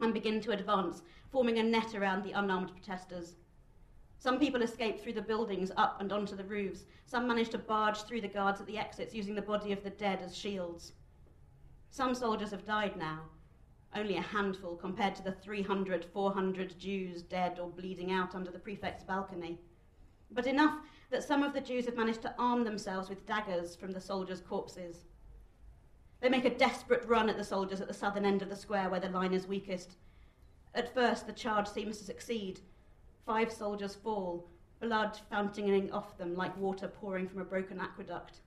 and 0.00 0.14
begin 0.14 0.40
to 0.42 0.52
advance, 0.52 1.02
forming 1.32 1.58
a 1.58 1.64
net 1.64 1.96
around 1.96 2.22
the 2.22 2.32
unarmed 2.32 2.70
protesters. 2.70 3.34
Some 4.18 4.40
people 4.40 4.62
escape 4.62 5.00
through 5.00 5.12
the 5.12 5.22
buildings 5.22 5.70
up 5.76 6.00
and 6.00 6.12
onto 6.12 6.34
the 6.34 6.44
roofs. 6.44 6.84
Some 7.06 7.28
manage 7.28 7.50
to 7.50 7.58
barge 7.58 8.02
through 8.02 8.20
the 8.20 8.28
guards 8.28 8.60
at 8.60 8.66
the 8.66 8.78
exits 8.78 9.14
using 9.14 9.34
the 9.34 9.42
body 9.42 9.72
of 9.72 9.84
the 9.84 9.90
dead 9.90 10.20
as 10.24 10.36
shields. 10.36 10.92
Some 11.90 12.14
soldiers 12.14 12.50
have 12.50 12.66
died 12.66 12.96
now, 12.96 13.20
only 13.94 14.16
a 14.16 14.22
handful 14.22 14.76
compared 14.76 15.14
to 15.16 15.22
the 15.22 15.32
300, 15.32 16.04
400 16.04 16.78
Jews 16.78 17.22
dead 17.22 17.58
or 17.58 17.70
bleeding 17.70 18.12
out 18.12 18.34
under 18.34 18.50
the 18.50 18.58
prefect's 18.58 19.04
balcony. 19.04 19.58
But 20.32 20.46
enough 20.46 20.80
that 21.10 21.24
some 21.24 21.42
of 21.42 21.54
the 21.54 21.60
Jews 21.60 21.86
have 21.86 21.96
managed 21.96 22.22
to 22.22 22.34
arm 22.38 22.64
themselves 22.64 23.08
with 23.08 23.26
daggers 23.26 23.76
from 23.76 23.92
the 23.92 24.00
soldiers' 24.00 24.42
corpses. 24.42 25.04
They 26.20 26.28
make 26.28 26.44
a 26.44 26.54
desperate 26.54 27.06
run 27.06 27.30
at 27.30 27.36
the 27.36 27.44
soldiers 27.44 27.80
at 27.80 27.88
the 27.88 27.94
southern 27.94 28.26
end 28.26 28.42
of 28.42 28.48
the 28.48 28.56
square 28.56 28.90
where 28.90 29.00
the 29.00 29.08
line 29.08 29.32
is 29.32 29.46
weakest. 29.46 29.96
At 30.74 30.92
first, 30.92 31.26
the 31.26 31.32
charge 31.32 31.68
seems 31.68 31.98
to 31.98 32.04
succeed, 32.04 32.60
Five 33.28 33.52
soldiers 33.52 33.94
fall, 33.94 34.48
blood 34.80 35.20
fountaining 35.28 35.92
off 35.92 36.16
them 36.16 36.34
like 36.34 36.56
water 36.56 36.88
pouring 36.88 37.28
from 37.28 37.42
a 37.42 37.44
broken 37.44 37.78
aqueduct. 37.78 38.40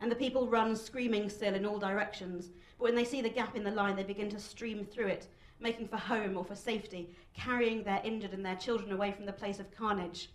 And 0.00 0.10
the 0.10 0.16
people 0.16 0.48
run 0.48 0.74
screaming 0.74 1.28
still 1.28 1.54
in 1.54 1.66
all 1.66 1.78
directions, 1.78 2.48
but 2.78 2.84
when 2.84 2.94
they 2.94 3.04
see 3.04 3.20
the 3.20 3.28
gap 3.28 3.54
in 3.54 3.62
the 3.62 3.72
line, 3.72 3.94
they 3.94 4.04
begin 4.04 4.30
to 4.30 4.40
stream 4.40 4.86
through 4.86 5.08
it, 5.08 5.28
making 5.60 5.88
for 5.88 5.98
home 5.98 6.38
or 6.38 6.46
for 6.46 6.54
safety, 6.54 7.14
carrying 7.34 7.82
their 7.82 8.00
injured 8.04 8.32
and 8.32 8.42
their 8.42 8.56
children 8.56 8.90
away 8.90 9.12
from 9.12 9.26
the 9.26 9.34
place 9.34 9.60
of 9.60 9.70
carnage. 9.70 10.30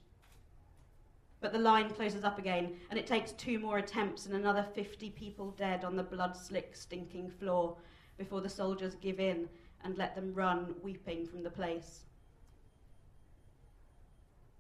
But 1.42 1.54
the 1.54 1.58
line 1.58 1.89
closes 1.89 2.24
up 2.24 2.38
again, 2.38 2.75
and 2.92 3.00
it 3.00 3.08
takes 3.08 3.32
two 3.32 3.58
more 3.58 3.80
attempts 3.80 4.27
and 4.27 4.36
another 4.36 4.68
50 4.75 5.10
people 5.10 5.56
dead 5.58 5.84
on 5.84 5.96
the 5.96 6.04
blood 6.04 6.38
slick, 6.38 6.75
stinking 6.75 7.32
floor 7.32 7.77
before 8.20 8.42
the 8.42 8.48
soldiers 8.48 8.94
give 8.94 9.20
in 9.20 9.50
and 9.84 9.98
let 9.98 10.15
them 10.15 10.36
run 10.36 10.75
weeping 10.84 11.25
from 11.25 11.42
the 11.42 11.50
place. 11.50 12.05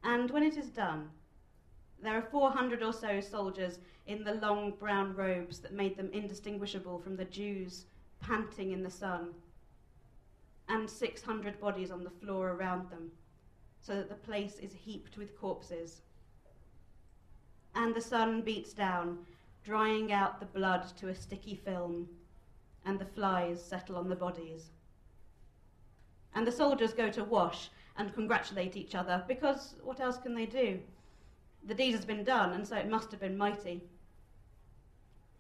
And 0.05 0.29
when 0.29 0.43
it 0.43 0.55
is 0.55 0.69
done, 0.69 1.09
there 2.01 2.15
are 2.15 2.21
400 2.21 2.83
or 2.83 2.93
so 2.93 3.19
soldiers 3.19 3.79
in 4.05 4.23
the 4.23 4.35
long 4.35 4.73
brown 4.79 5.15
robes 5.15 5.57
that 5.59 5.73
made 5.73 5.97
them 5.97 6.11
indistinguishable 6.13 6.99
from 6.99 7.15
the 7.15 7.25
Jews 7.25 7.85
panting 8.21 8.71
in 8.71 8.83
the 8.83 8.89
sun, 8.91 9.29
and 10.69 10.87
600 10.87 11.59
bodies 11.59 11.89
on 11.89 12.03
the 12.03 12.11
floor 12.11 12.51
around 12.51 12.89
them, 12.91 13.11
so 13.81 13.95
that 13.95 14.09
the 14.09 14.15
place 14.15 14.59
is 14.59 14.73
heaped 14.73 15.17
with 15.17 15.39
corpses. 15.39 16.01
And 17.73 17.95
the 17.95 18.01
sun 18.01 18.41
beats 18.41 18.73
down, 18.73 19.25
drying 19.63 20.13
out 20.13 20.39
the 20.39 20.45
blood 20.45 20.85
to 20.97 21.07
a 21.07 21.15
sticky 21.15 21.55
film, 21.55 22.07
and 22.85 22.99
the 22.99 23.05
flies 23.05 23.59
settle 23.63 23.95
on 23.95 24.09
the 24.09 24.15
bodies. 24.15 24.69
And 26.35 26.45
the 26.45 26.51
soldiers 26.51 26.93
go 26.93 27.09
to 27.09 27.23
wash 27.23 27.69
and 27.97 28.13
congratulate 28.13 28.75
each 28.75 28.95
other, 28.95 29.23
because 29.27 29.75
what 29.83 29.99
else 29.99 30.17
can 30.17 30.35
they 30.35 30.45
do? 30.45 30.79
The 31.65 31.73
deed 31.73 31.93
has 31.93 32.05
been 32.05 32.23
done, 32.23 32.53
and 32.53 32.67
so 32.67 32.75
it 32.75 32.89
must 32.89 33.11
have 33.11 33.19
been 33.19 33.37
mighty. 33.37 33.81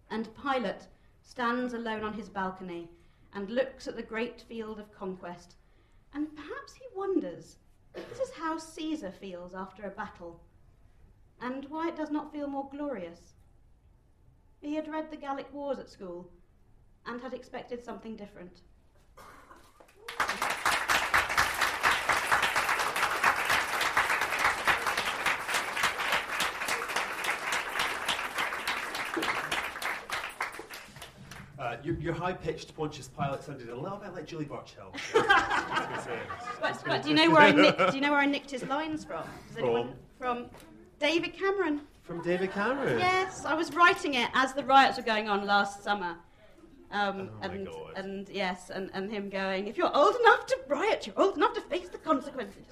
And 0.09 0.29
Pilate 0.35 0.87
stands 1.21 1.73
alone 1.73 2.03
on 2.03 2.13
his 2.13 2.29
balcony 2.29 2.89
and 3.33 3.49
looks 3.49 3.87
at 3.87 3.95
the 3.95 4.03
great 4.03 4.41
field 4.41 4.79
of 4.79 4.91
conquest, 4.93 5.55
and 6.13 6.33
perhaps 6.35 6.73
he 6.73 6.85
wonders 6.95 7.57
if 7.95 8.09
this 8.09 8.19
is 8.19 8.33
how 8.35 8.57
Caesar 8.57 9.11
feels 9.11 9.53
after 9.53 9.83
a 9.83 9.89
battle, 9.89 10.39
and 11.41 11.65
why 11.65 11.89
it 11.89 11.95
does 11.95 12.11
not 12.11 12.31
feel 12.31 12.47
more 12.47 12.69
glorious. 12.71 13.33
He 14.61 14.75
had 14.75 14.87
read 14.87 15.11
the 15.11 15.17
Gallic 15.17 15.53
Wars 15.53 15.79
at 15.79 15.89
school 15.89 16.29
and 17.05 17.21
had 17.21 17.33
expected 17.33 17.83
something 17.83 18.15
different. 18.15 18.61
Uh, 31.75 31.81
your, 31.83 31.95
your 31.95 32.13
high-pitched 32.13 32.75
Pontius 32.75 33.09
Pilate 33.09 33.43
sounded 33.43 33.69
a 33.69 33.75
little 33.75 33.97
bit 33.97 34.13
like 34.13 34.25
Julie 34.25 34.45
Burchill. 34.45 34.93
But, 36.61 36.81
but 36.85 37.03
do 37.03 37.09
you 37.09 37.15
know 37.15 37.29
where 37.29 37.41
I 37.41 37.51
nicked? 37.51 37.77
Do 37.91 37.95
you 37.95 38.01
know 38.01 38.11
where 38.11 38.19
I 38.19 38.25
nicked 38.25 38.49
his 38.49 38.63
lines 38.65 39.03
from? 39.05 39.23
Does 39.49 39.57
anyone- 39.57 39.93
From? 40.17 40.45
from 40.45 40.49
David 40.99 41.33
Cameron. 41.33 41.81
From 42.03 42.21
David 42.23 42.51
Cameron. 42.51 42.97
Yes, 42.99 43.45
I 43.45 43.53
was 43.53 43.73
writing 43.73 44.13
it 44.15 44.29
as 44.33 44.53
the 44.53 44.63
riots 44.63 44.97
were 44.97 45.03
going 45.03 45.27
on 45.29 45.45
last 45.45 45.83
summer. 45.83 46.15
Um, 46.91 47.29
Oh 47.43 47.45
and, 47.49 47.67
and 47.95 48.29
yes, 48.29 48.69
and, 48.73 48.89
and 48.93 49.11
him 49.11 49.29
going, 49.29 49.67
if 49.67 49.77
you're 49.77 49.95
old 49.95 50.15
enough 50.15 50.45
to 50.47 50.57
riot, 50.67 51.05
you're 51.07 51.19
old 51.19 51.35
enough 51.37 51.53
to 51.55 51.61
face 51.61 51.89
the 51.89 51.97
consequences. 51.97 52.65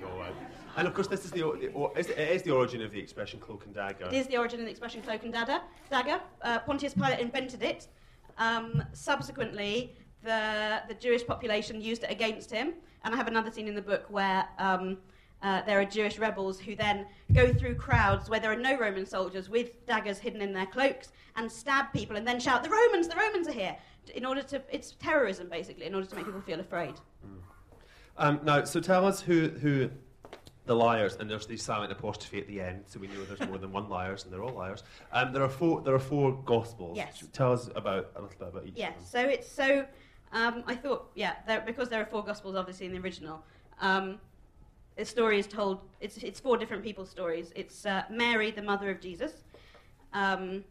Go 0.00 0.06
on. 0.08 0.32
And 0.76 0.86
of 0.86 0.94
course, 0.94 1.08
this 1.08 1.24
is 1.24 1.30
the, 1.30 1.40
the 1.40 1.72
o- 1.74 1.92
is- 1.96 2.08
it 2.10 2.18
is 2.18 2.42
the 2.42 2.50
origin 2.52 2.82
of 2.82 2.92
the 2.92 3.00
expression 3.00 3.40
cloak 3.40 3.64
and 3.66 3.74
dagger. 3.74 4.06
It 4.06 4.14
is 4.14 4.26
the 4.28 4.36
origin 4.36 4.60
of 4.60 4.66
the 4.66 4.70
expression 4.70 5.02
cloak 5.02 5.24
and 5.24 5.32
dagger. 5.32 5.60
dagger. 5.90 6.20
Uh, 6.42 6.58
Pontius 6.60 6.94
Pilate 6.94 7.18
invented 7.20 7.62
it. 7.62 7.88
Um, 8.38 8.82
subsequently, 8.92 9.96
the, 10.22 10.82
the 10.88 10.94
Jewish 10.94 11.26
population 11.26 11.80
used 11.80 12.02
it 12.02 12.10
against 12.10 12.50
him. 12.50 12.74
And 13.04 13.14
I 13.14 13.16
have 13.16 13.28
another 13.28 13.50
scene 13.50 13.68
in 13.68 13.74
the 13.74 13.82
book 13.82 14.04
where 14.08 14.46
um, 14.58 14.98
uh, 15.42 15.62
there 15.62 15.80
are 15.80 15.84
Jewish 15.84 16.18
rebels 16.18 16.58
who 16.58 16.74
then 16.74 17.06
go 17.32 17.52
through 17.52 17.76
crowds 17.76 18.28
where 18.28 18.40
there 18.40 18.50
are 18.50 18.56
no 18.56 18.76
Roman 18.78 19.06
soldiers 19.06 19.48
with 19.48 19.86
daggers 19.86 20.18
hidden 20.18 20.42
in 20.42 20.52
their 20.52 20.66
cloaks 20.66 21.12
and 21.36 21.50
stab 21.50 21.92
people 21.92 22.16
and 22.16 22.26
then 22.26 22.40
shout, 22.40 22.64
The 22.64 22.70
Romans, 22.70 23.08
the 23.08 23.16
Romans 23.16 23.48
are 23.48 23.52
here! 23.52 23.76
In 24.14 24.24
order 24.24 24.42
to, 24.42 24.62
it's 24.70 24.92
terrorism 24.92 25.48
basically, 25.48 25.86
in 25.86 25.94
order 25.94 26.06
to 26.06 26.14
make 26.16 26.24
people 26.24 26.40
feel 26.40 26.60
afraid. 26.60 26.94
Um, 28.16 28.40
now, 28.44 28.64
so 28.64 28.80
tell 28.80 29.04
us 29.04 29.20
who, 29.20 29.48
who 29.48 29.90
the 30.66 30.74
liars, 30.74 31.16
and 31.16 31.30
there's 31.30 31.46
the 31.46 31.56
silent 31.56 31.92
apostrophe 31.92 32.38
at 32.38 32.46
the 32.48 32.60
end, 32.60 32.84
so 32.86 32.98
we 32.98 33.06
know 33.06 33.24
there's 33.24 33.48
more 33.48 33.58
than 33.58 33.72
one 33.72 33.88
liars, 33.88 34.24
and 34.24 34.32
they're 34.32 34.42
all 34.42 34.52
liars. 34.52 34.82
Um, 35.12 35.32
there 35.32 35.42
are 35.42 35.48
four. 35.48 35.80
There 35.80 35.94
are 35.94 35.98
four 36.00 36.32
gospels. 36.44 36.96
Yes. 36.96 37.24
Tell 37.32 37.52
us 37.52 37.70
about 37.74 38.10
a 38.16 38.22
little 38.22 38.36
bit 38.38 38.48
about 38.48 38.66
each. 38.66 38.74
Yes, 38.76 38.94
so 39.08 39.20
it's 39.20 39.50
so. 39.50 39.86
Um, 40.32 40.64
I 40.66 40.74
thought, 40.74 41.10
yeah, 41.14 41.36
there, 41.46 41.62
because 41.64 41.88
there 41.88 42.02
are 42.02 42.06
four 42.06 42.24
gospels, 42.24 42.56
obviously 42.56 42.86
in 42.86 42.92
the 42.92 42.98
original. 42.98 43.44
Um, 43.80 44.18
the 44.96 45.04
story 45.04 45.38
is 45.38 45.46
told. 45.46 45.80
It's 46.00 46.16
it's 46.18 46.40
four 46.40 46.56
different 46.56 46.82
people's 46.82 47.10
stories. 47.10 47.52
It's 47.54 47.86
uh, 47.86 48.02
Mary, 48.10 48.50
the 48.50 48.62
mother 48.62 48.90
of 48.90 49.00
Jesus, 49.00 49.32
um, 50.12 50.64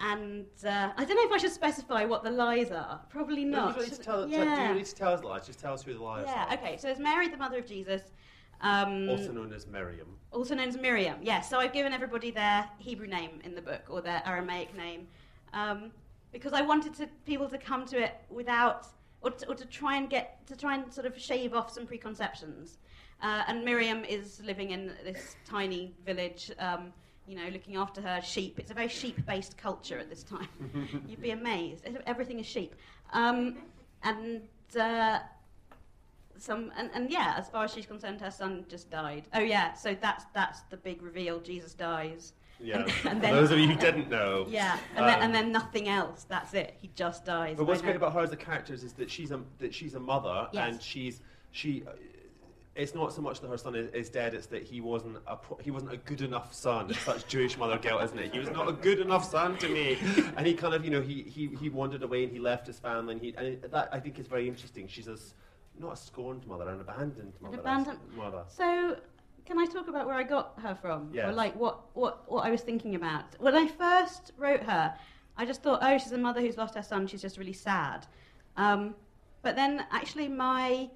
and 0.00 0.46
uh, 0.64 0.90
I 0.96 1.04
don't 1.04 1.16
know 1.16 1.24
if 1.24 1.32
I 1.32 1.38
should 1.38 1.52
specify 1.52 2.04
what 2.04 2.24
the 2.24 2.30
lies 2.30 2.70
are. 2.70 3.00
Probably 3.10 3.44
No, 3.44 3.58
not. 3.58 3.68
you 3.68 3.74
don't 3.74 3.90
need 3.90 3.96
to 3.96 4.02
tell, 4.02 4.28
yeah. 4.28 4.68
you 4.70 4.74
need 4.78 4.86
to 4.86 4.94
tell 4.94 5.12
us 5.12 5.22
lies. 5.22 5.46
Just 5.46 5.60
tell 5.60 5.74
us 5.74 5.82
who 5.82 5.94
the 5.94 6.02
liars 6.02 6.26
yeah. 6.28 6.46
are. 6.46 6.54
Okay. 6.54 6.76
So 6.78 6.88
it's 6.88 7.00
Mary, 7.00 7.28
the 7.28 7.36
mother 7.36 7.58
of 7.58 7.66
Jesus. 7.66 8.02
Um, 8.60 9.08
Also 9.08 9.32
known 9.32 9.52
as 9.52 9.66
Miriam. 9.66 10.08
also 10.32 10.54
known 10.54 10.68
as 10.68 10.76
Miriam. 10.76 11.18
Yes, 11.22 11.48
so 11.48 11.58
I've 11.58 11.72
given 11.72 11.92
everybody 11.92 12.30
their 12.30 12.68
Hebrew 12.78 13.06
name 13.06 13.40
in 13.44 13.54
the 13.54 13.62
book 13.62 13.82
or 13.88 14.00
their 14.00 14.22
Aramaic 14.26 14.76
name 14.76 15.06
um, 15.52 15.90
because 16.32 16.52
I 16.52 16.62
wanted 16.62 16.94
to, 16.94 17.06
people 17.24 17.48
to 17.48 17.58
come 17.58 17.86
to 17.86 18.02
it 18.02 18.14
without 18.30 18.88
or 19.20 19.30
to, 19.30 19.48
or 19.48 19.54
to 19.54 19.64
try 19.66 19.96
and 19.96 20.08
get 20.10 20.46
to 20.46 20.56
try 20.56 20.74
and 20.74 20.92
sort 20.92 21.06
of 21.06 21.18
shave 21.18 21.54
off 21.54 21.70
some 21.72 21.86
preconceptions. 21.86 22.78
Uh, 23.22 23.42
and 23.48 23.64
Miriam 23.64 24.04
is 24.04 24.40
living 24.44 24.70
in 24.70 24.92
this 25.04 25.36
tiny 25.44 25.92
village. 26.06 26.52
Um, 26.58 26.92
you 27.26 27.36
know, 27.36 27.48
looking 27.52 27.76
after 27.76 28.00
her 28.00 28.22
sheep. 28.22 28.58
It's 28.58 28.70
a 28.70 28.74
very 28.74 28.88
sheep-based 28.88 29.58
culture 29.58 29.98
at 29.98 30.08
this 30.08 30.22
time. 30.22 30.48
You'd 31.06 31.20
be 31.20 31.32
amazed. 31.32 31.86
Everything 32.06 32.38
is 32.38 32.46
sheep. 32.46 32.74
Um, 33.12 33.58
and 34.02 34.40
uh, 34.80 35.18
some 36.40 36.72
and, 36.76 36.90
and 36.94 37.10
yeah, 37.10 37.34
as 37.36 37.48
far 37.48 37.64
as 37.64 37.72
she's 37.72 37.86
concerned, 37.86 38.20
her 38.20 38.30
son 38.30 38.64
just 38.68 38.90
died. 38.90 39.24
Oh 39.34 39.40
yeah, 39.40 39.72
so 39.74 39.96
that's 40.00 40.24
that's 40.34 40.60
the 40.70 40.76
big 40.76 41.02
reveal. 41.02 41.40
Jesus 41.40 41.74
dies. 41.74 42.32
Yeah. 42.60 42.78
And, 43.04 43.08
and 43.08 43.22
then, 43.22 43.32
those 43.34 43.50
of 43.52 43.58
you 43.58 43.68
who 43.68 43.76
didn't 43.76 44.10
know. 44.10 44.44
yeah, 44.50 44.78
and, 44.96 45.06
then, 45.06 45.18
Um, 45.18 45.22
and 45.26 45.34
then 45.34 45.52
nothing 45.52 45.88
else. 45.88 46.24
That's 46.28 46.54
it. 46.54 46.74
He 46.80 46.90
just 46.96 47.24
dies. 47.24 47.56
But 47.56 47.66
what's 47.66 47.82
great 47.82 47.94
about 47.94 48.12
her 48.14 48.20
as 48.20 48.32
a 48.32 48.36
character 48.36 48.74
is, 48.74 48.92
that 48.94 49.08
she's 49.10 49.30
a 49.30 49.40
that 49.58 49.72
she's 49.72 49.94
a 49.94 50.00
mother 50.00 50.48
Yes. 50.52 50.72
and 50.72 50.82
she's 50.82 51.20
she. 51.52 51.84
It's 52.74 52.94
not 52.94 53.12
so 53.12 53.20
much 53.22 53.40
that 53.40 53.48
her 53.48 53.58
son 53.58 53.74
is, 53.74 53.90
is 53.92 54.08
dead; 54.08 54.34
it's 54.34 54.46
that 54.46 54.62
he 54.62 54.80
wasn't 54.80 55.16
a 55.26 55.34
pro- 55.34 55.56
he 55.58 55.72
wasn't 55.72 55.92
a 55.92 55.96
good 55.96 56.20
enough 56.20 56.54
son. 56.54 56.88
It's 56.90 57.00
such 57.00 57.26
Jewish 57.26 57.58
mother 57.58 57.76
guilt, 57.76 58.04
isn't 58.04 58.18
it? 58.18 58.32
He 58.32 58.38
was 58.38 58.50
not 58.50 58.68
a 58.68 58.72
good 58.72 59.00
enough 59.00 59.24
son 59.28 59.56
to 59.58 59.68
me, 59.68 59.98
and 60.36 60.46
he 60.46 60.54
kind 60.54 60.74
of 60.74 60.84
you 60.84 60.92
know 60.92 61.00
he, 61.00 61.22
he, 61.22 61.48
he 61.60 61.70
wandered 61.70 62.04
away 62.04 62.22
and 62.22 62.32
he 62.32 62.38
left 62.38 62.68
his 62.68 62.78
family 62.78 63.14
and 63.14 63.20
he 63.20 63.34
and 63.36 63.60
that 63.72 63.88
I 63.90 63.98
think 63.98 64.20
is 64.20 64.28
very 64.28 64.46
interesting. 64.46 64.86
She's 64.86 65.08
a 65.08 65.12
s- 65.14 65.34
not 65.80 65.92
a 65.92 65.96
scorned 65.96 66.46
mother, 66.46 66.68
an 66.68 66.80
abandoned 66.80 67.32
mother. 67.40 67.58
abandoned- 67.58 67.98
mother. 68.16 68.44
So, 68.48 68.96
can 69.46 69.58
I 69.58 69.66
talk 69.66 69.88
about 69.88 70.06
where 70.06 70.16
I 70.16 70.22
got 70.24 70.54
her 70.60 70.74
from? 70.74 71.10
Yes. 71.12 71.28
Or 71.28 71.32
like 71.32 71.54
what, 71.56 71.80
what, 71.94 72.30
what 72.30 72.44
I 72.44 72.50
was 72.50 72.60
thinking 72.62 72.94
about? 72.94 73.24
When 73.38 73.54
I 73.54 73.66
first 73.66 74.32
wrote 74.36 74.62
her, 74.64 74.94
I 75.36 75.46
just 75.46 75.62
thought, 75.62 75.78
oh, 75.82 75.96
she's 75.98 76.12
a 76.12 76.18
mother 76.18 76.40
who's 76.40 76.56
lost 76.56 76.74
her 76.74 76.82
son. 76.82 77.06
She's 77.06 77.22
just 77.22 77.38
really 77.38 77.52
sad. 77.52 78.06
Um, 78.56 78.94
but 79.42 79.54
then 79.56 79.86
actually, 79.90 80.28
my 80.28 80.90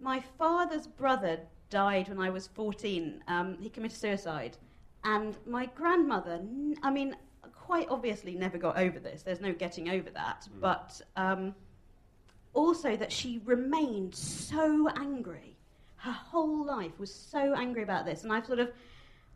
my 0.00 0.20
father's 0.38 0.86
brother 0.86 1.38
died 1.70 2.08
when 2.08 2.18
I 2.18 2.30
was 2.30 2.48
14. 2.48 3.22
Um, 3.28 3.56
he 3.60 3.68
committed 3.70 3.96
suicide. 3.96 4.56
And 5.04 5.36
my 5.46 5.66
grandmother, 5.66 6.32
n- 6.34 6.76
I 6.82 6.90
mean, 6.90 7.16
quite 7.54 7.88
obviously 7.90 8.34
never 8.34 8.58
got 8.58 8.76
over 8.78 8.98
this. 8.98 9.22
There's 9.22 9.40
no 9.40 9.52
getting 9.52 9.90
over 9.90 10.10
that. 10.10 10.48
But 10.60 11.00
um, 11.16 11.54
also 12.54 12.96
that 12.96 13.12
she 13.12 13.40
remained 13.44 14.14
so 14.14 14.88
angry. 14.96 15.56
Her 15.96 16.12
whole 16.12 16.64
life 16.64 16.98
was 16.98 17.12
so 17.12 17.54
angry 17.54 17.82
about 17.82 18.04
this. 18.04 18.24
And 18.24 18.32
I've 18.32 18.46
sort 18.46 18.58
of, 18.58 18.70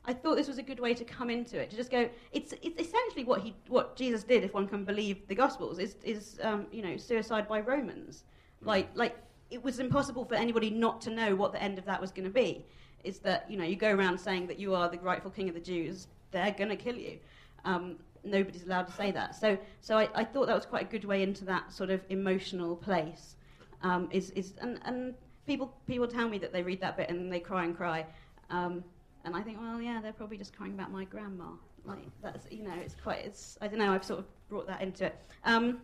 I 0.04 0.12
thought 0.12 0.36
this 0.36 0.48
was 0.48 0.58
a 0.58 0.62
good 0.62 0.80
way 0.80 0.94
to 0.94 1.04
come 1.04 1.30
into 1.30 1.58
it, 1.58 1.70
to 1.70 1.76
just 1.76 1.90
go, 1.90 2.08
it's, 2.32 2.52
it's 2.62 2.80
essentially 2.80 3.24
what, 3.24 3.40
he, 3.40 3.54
what 3.68 3.96
Jesus 3.96 4.24
did, 4.24 4.44
if 4.44 4.54
one 4.54 4.68
can 4.68 4.84
believe 4.84 5.26
the 5.28 5.34
Gospels, 5.34 5.78
is, 5.78 5.96
is 6.04 6.38
um, 6.42 6.66
you 6.70 6.82
know, 6.82 6.96
suicide 6.96 7.48
by 7.48 7.60
Romans. 7.60 8.24
Like, 8.62 8.88
like, 8.94 9.16
it 9.50 9.62
was 9.62 9.78
impossible 9.78 10.24
for 10.24 10.34
anybody 10.34 10.70
not 10.70 11.00
to 11.02 11.10
know 11.10 11.36
what 11.36 11.52
the 11.52 11.62
end 11.62 11.78
of 11.78 11.84
that 11.84 12.00
was 12.00 12.10
going 12.10 12.24
to 12.24 12.30
be. 12.30 12.64
Is 13.04 13.18
that, 13.20 13.48
you 13.48 13.56
know, 13.56 13.64
you 13.64 13.76
go 13.76 13.92
around 13.92 14.18
saying 14.18 14.48
that 14.48 14.58
you 14.58 14.74
are 14.74 14.88
the 14.88 14.98
rightful 14.98 15.30
king 15.30 15.48
of 15.48 15.54
the 15.54 15.60
Jews, 15.60 16.08
they're 16.32 16.50
going 16.50 16.70
to 16.70 16.76
kill 16.76 16.96
you. 16.96 17.18
Um, 17.66 17.96
nobody's 18.24 18.64
allowed 18.64 18.86
to 18.86 18.92
say 18.92 19.10
that. 19.12 19.34
So, 19.34 19.58
so 19.80 19.98
I, 19.98 20.08
I 20.14 20.24
thought 20.24 20.46
that 20.46 20.54
was 20.54 20.66
quite 20.66 20.82
a 20.82 20.90
good 20.90 21.04
way 21.04 21.22
into 21.22 21.44
that 21.44 21.72
sort 21.72 21.90
of 21.90 22.00
emotional 22.08 22.76
place. 22.76 23.36
Um, 23.82 24.08
is, 24.10 24.30
is, 24.30 24.54
and, 24.60 24.80
and 24.84 25.14
people, 25.46 25.74
people 25.86 26.08
tell 26.08 26.28
me 26.28 26.38
that 26.38 26.52
they 26.52 26.62
read 26.62 26.80
that 26.80 26.96
bit 26.96 27.10
and 27.10 27.30
they 27.32 27.40
cry 27.40 27.64
and 27.64 27.76
cry. 27.76 28.06
Um, 28.50 28.82
and 29.24 29.36
I 29.36 29.42
think, 29.42 29.60
well, 29.60 29.80
yeah, 29.80 30.00
they're 30.00 30.12
probably 30.12 30.38
just 30.38 30.56
crying 30.56 30.72
about 30.72 30.90
my 30.90 31.04
grandma. 31.04 31.50
Like, 31.84 31.98
that's, 32.22 32.46
you 32.50 32.64
know, 32.64 32.74
it's 32.80 32.96
quite, 33.00 33.24
it's, 33.24 33.58
I 33.60 33.68
don't 33.68 33.78
know, 33.78 33.92
I've 33.92 34.04
sort 34.04 34.20
of 34.20 34.26
brought 34.48 34.66
that 34.66 34.80
into 34.82 35.06
it. 35.06 35.16
Um, 35.44 35.80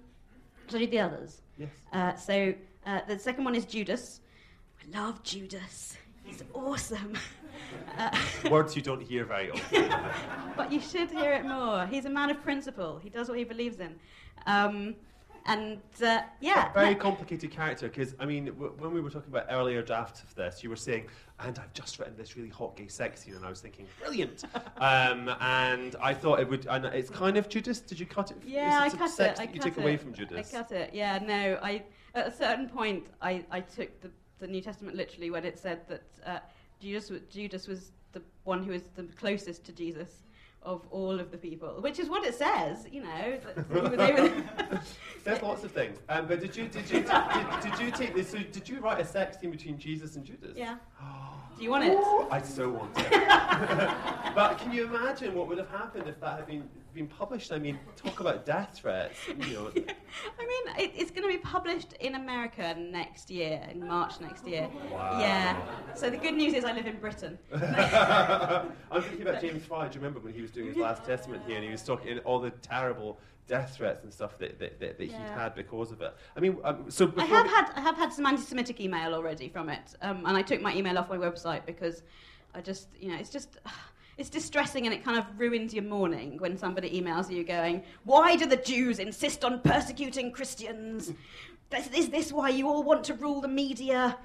I 0.69 0.79
do 0.79 0.87
the 0.87 1.01
others? 1.01 1.43
Yes. 1.59 1.69
Uh, 1.93 2.15
so 2.15 2.55
uh, 2.87 3.01
the 3.07 3.19
second 3.19 3.45
one 3.45 3.55
is 3.55 3.65
Judas. 3.65 4.21
I 4.81 4.99
love 4.99 5.23
Judas. 5.23 5.97
He's 6.25 6.43
awesome. 6.55 7.15
uh, 7.99 8.11
Words 8.51 8.77
you 8.77 8.83
don't 8.83 9.03
hear 9.03 9.25
very 9.25 9.51
often. 9.51 9.93
but 10.57 10.73
you 10.73 10.81
should 10.81 11.11
hear 11.11 11.33
it 11.33 11.45
more. 11.45 11.87
He's 11.87 12.05
a 12.05 12.11
man 12.11 12.31
of 12.31 12.43
principle. 12.43 12.99
He 13.03 13.11
does 13.11 13.29
what 13.29 13.39
he 13.39 13.45
believes 13.45 13.81
in. 13.81 13.95
Um, 14.47 14.95
and 15.47 15.81
uh, 16.05 16.21
yeah, 16.41 16.73
Very 16.73 16.95
complicated 16.95 17.51
character 17.51 17.89
because, 17.89 18.15
I 18.21 18.27
mean, 18.27 18.47
w- 18.47 18.73
when 18.79 18.93
we 18.93 19.01
were 19.01 19.11
talking 19.11 19.31
about 19.31 19.47
earlier 19.51 19.83
drafts 19.83 20.23
of 20.23 20.33
this, 20.37 20.63
you 20.63 20.71
were 20.71 20.77
saying, 20.77 21.09
and 21.41 21.59
I've 21.59 21.73
just 21.73 21.99
written 21.99 22.17
this 22.17 22.37
really 22.37 22.49
hot 22.49 22.77
gay 22.77 22.87
sex 22.87 23.25
scene, 23.25 23.35
and 23.35 23.45
I 23.45 23.51
was 23.51 23.61
thinking, 23.61 23.87
brilliant. 24.01 24.45
um, 24.77 25.29
and 25.41 25.97
I 26.01 26.15
thought 26.15 26.39
it 26.39 26.49
would, 26.49 26.67
and 26.67 26.85
it's 26.87 27.11
kind 27.11 27.37
of 27.37 27.49
Judas. 27.49 27.81
Did 27.81 27.99
you 27.99 28.07
cut 28.07 28.31
it? 28.31 28.37
Yeah, 28.47 28.79
I 28.83 28.87
Is 28.87 28.95
it 28.95 28.99
cut 28.99 29.11
sex 29.11 29.41
it. 29.41 29.43
I 29.43 29.47
that 29.47 29.55
you 29.55 29.61
cut 29.61 29.75
took 29.75 29.83
away 29.83 29.97
from 29.97 30.15
Judas? 30.15 30.55
I 30.55 30.57
cut 30.57 30.71
it. 30.71 30.91
Yeah, 30.95 31.19
no. 31.19 31.59
I 31.61 31.83
at 32.15 32.29
a 32.29 32.31
certain 32.31 32.69
point, 32.69 33.07
I, 33.21 33.45
I 33.51 33.61
took 33.61 34.01
the, 34.01 34.11
the 34.39 34.47
New 34.47 34.61
Testament 34.61 34.97
literally 34.97 35.31
when 35.31 35.45
it 35.45 35.59
said 35.59 35.81
that 35.89 36.03
uh, 36.27 36.39
Judas 36.83 37.13
Judas 37.31 37.69
was 37.69 37.93
the 38.13 38.23
one 38.45 38.63
who 38.65 38.73
was 38.73 38.83
the 38.97 39.05
closest 39.05 39.65
to 39.67 39.73
Jesus 39.73 40.25
of 40.63 40.87
all 40.91 41.19
of 41.19 41.31
the 41.31 41.39
people, 41.39 41.69
which 41.81 41.99
is 41.99 42.09
what 42.09 42.25
it 42.25 42.35
says. 42.35 42.87
You 42.91 43.03
know, 43.03 43.39
that 43.45 43.67
he 43.73 43.81
was- 43.81 43.91
they 43.97 44.13
were- 44.13 44.81
There's 45.25 45.43
lots 45.43 45.63
of 45.65 45.71
things. 45.71 45.99
Um, 46.09 46.27
but 46.27 46.41
did 46.41 46.57
you 46.57 46.67
did 46.69 46.91
you 46.91 47.01
did, 47.03 47.47
did 47.63 47.79
you 47.81 47.91
take 47.93 48.15
this? 48.15 48.31
So 48.31 48.39
did 48.39 48.69
you 48.69 48.81
write 48.81 49.01
a 49.01 49.05
sex 49.05 49.39
scene 49.39 49.51
between 49.53 49.79
Jesus 49.79 50.17
and 50.17 50.25
Judas? 50.25 50.57
yeah. 50.57 50.77
Do 51.57 51.65
you 51.65 51.71
want 51.71 51.85
it? 51.85 51.93
Ooh, 51.93 52.27
I 52.31 52.41
so 52.43 52.69
want 52.69 52.91
it. 52.99 53.11
but 54.35 54.59
can 54.59 54.73
you 54.73 54.85
imagine 54.87 55.35
what 55.35 55.49
would 55.49 55.59
have 55.59 55.71
happened 55.71 56.09
if 56.09 56.19
that 56.21 56.37
had 56.37 56.47
been 56.47 56.69
been 56.95 57.07
published? 57.07 57.53
I 57.53 57.59
mean, 57.59 57.79
talk 57.97 58.21
about 58.21 58.45
death 58.45 58.73
threats. 58.75 59.19
You 59.29 59.55
know, 59.55 59.67
I 59.77 59.77
mean, 59.77 60.77
it, 60.79 60.93
it's 60.95 61.11
going 61.11 61.23
to 61.23 61.29
be 61.29 61.39
published 61.39 61.95
in 61.95 62.17
America 62.17 62.75
next 62.79 63.31
year, 63.31 63.67
in 63.71 63.87
March 63.87 64.21
next 64.21 64.47
year. 64.47 64.69
Wow. 64.91 65.19
Yeah. 65.21 65.57
So 65.95 66.11
the 66.11 66.17
good 66.17 66.35
news 66.35 66.55
is 66.55 66.65
I 66.65 66.73
live 66.73 66.87
in 66.87 66.99
Britain. 66.99 67.39
I'm 67.53 69.03
thinking 69.03 69.23
about 69.23 69.41
James 69.41 69.65
Frey. 69.65 69.89
Do 69.89 69.95
you 69.95 70.01
remember 70.01 70.21
when 70.21 70.35
he 70.35 70.43
was 70.43 70.51
doing 70.51 70.69
his 70.69 70.77
last 70.77 71.05
testament 71.05 71.43
here 71.47 71.57
and 71.57 71.65
he 71.65 71.71
was 71.71 71.83
talking 71.83 72.19
all 72.21 72.41
the 72.41 72.51
terrible 72.51 73.19
death 73.53 73.77
threats 73.77 74.03
and 74.03 74.11
stuff 74.11 74.39
that, 74.39 74.59
that, 74.59 74.81
that, 74.81 74.97
that 74.97 75.05
he'd 75.05 75.13
had 75.13 75.55
because 75.55 75.93
of 75.93 76.01
it? 76.01 76.15
I 76.35 76.41
mean, 76.41 76.57
um, 76.65 76.91
so 76.91 77.13
I 77.19 77.27
have 77.27 77.47
had 77.47 77.71
I 77.77 77.81
have 77.83 77.97
had 77.97 78.11
some 78.11 78.25
anti-Semitic 78.25 78.81
email 78.81 79.13
already 79.13 79.49
from 79.51 79.69
it, 79.69 79.95
um, 80.01 80.25
and 80.25 80.35
I 80.39 80.41
took 80.41 80.63
my 80.63 80.75
email 80.75 80.97
off 80.97 81.11
my 81.11 81.19
website 81.19 81.67
because 81.67 82.03
I 82.55 82.63
just 82.63 82.89
you 82.99 83.09
know 83.11 83.19
it's 83.19 83.29
just 83.29 83.59
it's 84.19 84.31
distressing 84.31 84.87
and 84.87 84.95
it 84.95 85.05
kind 85.05 85.19
of 85.19 85.27
ruins 85.37 85.75
your 85.75 85.85
morning 85.85 86.39
when 86.39 86.57
somebody 86.57 86.89
emails 86.99 87.31
you 87.31 87.45
going, 87.45 87.83
"Why 88.05 88.37
do 88.37 88.47
the 88.47 88.57
Jews 88.57 88.99
insist 88.99 89.45
on 89.45 89.61
persecuting 89.61 90.33
Christians? 90.33 91.13
Is, 91.77 91.89
is 91.89 92.09
this 92.09 92.33
why 92.33 92.49
you 92.49 92.69
all 92.69 92.83
want 92.83 93.05
to 93.05 93.15
rule 93.15 93.43
the 93.43 93.49
media? 93.49 94.17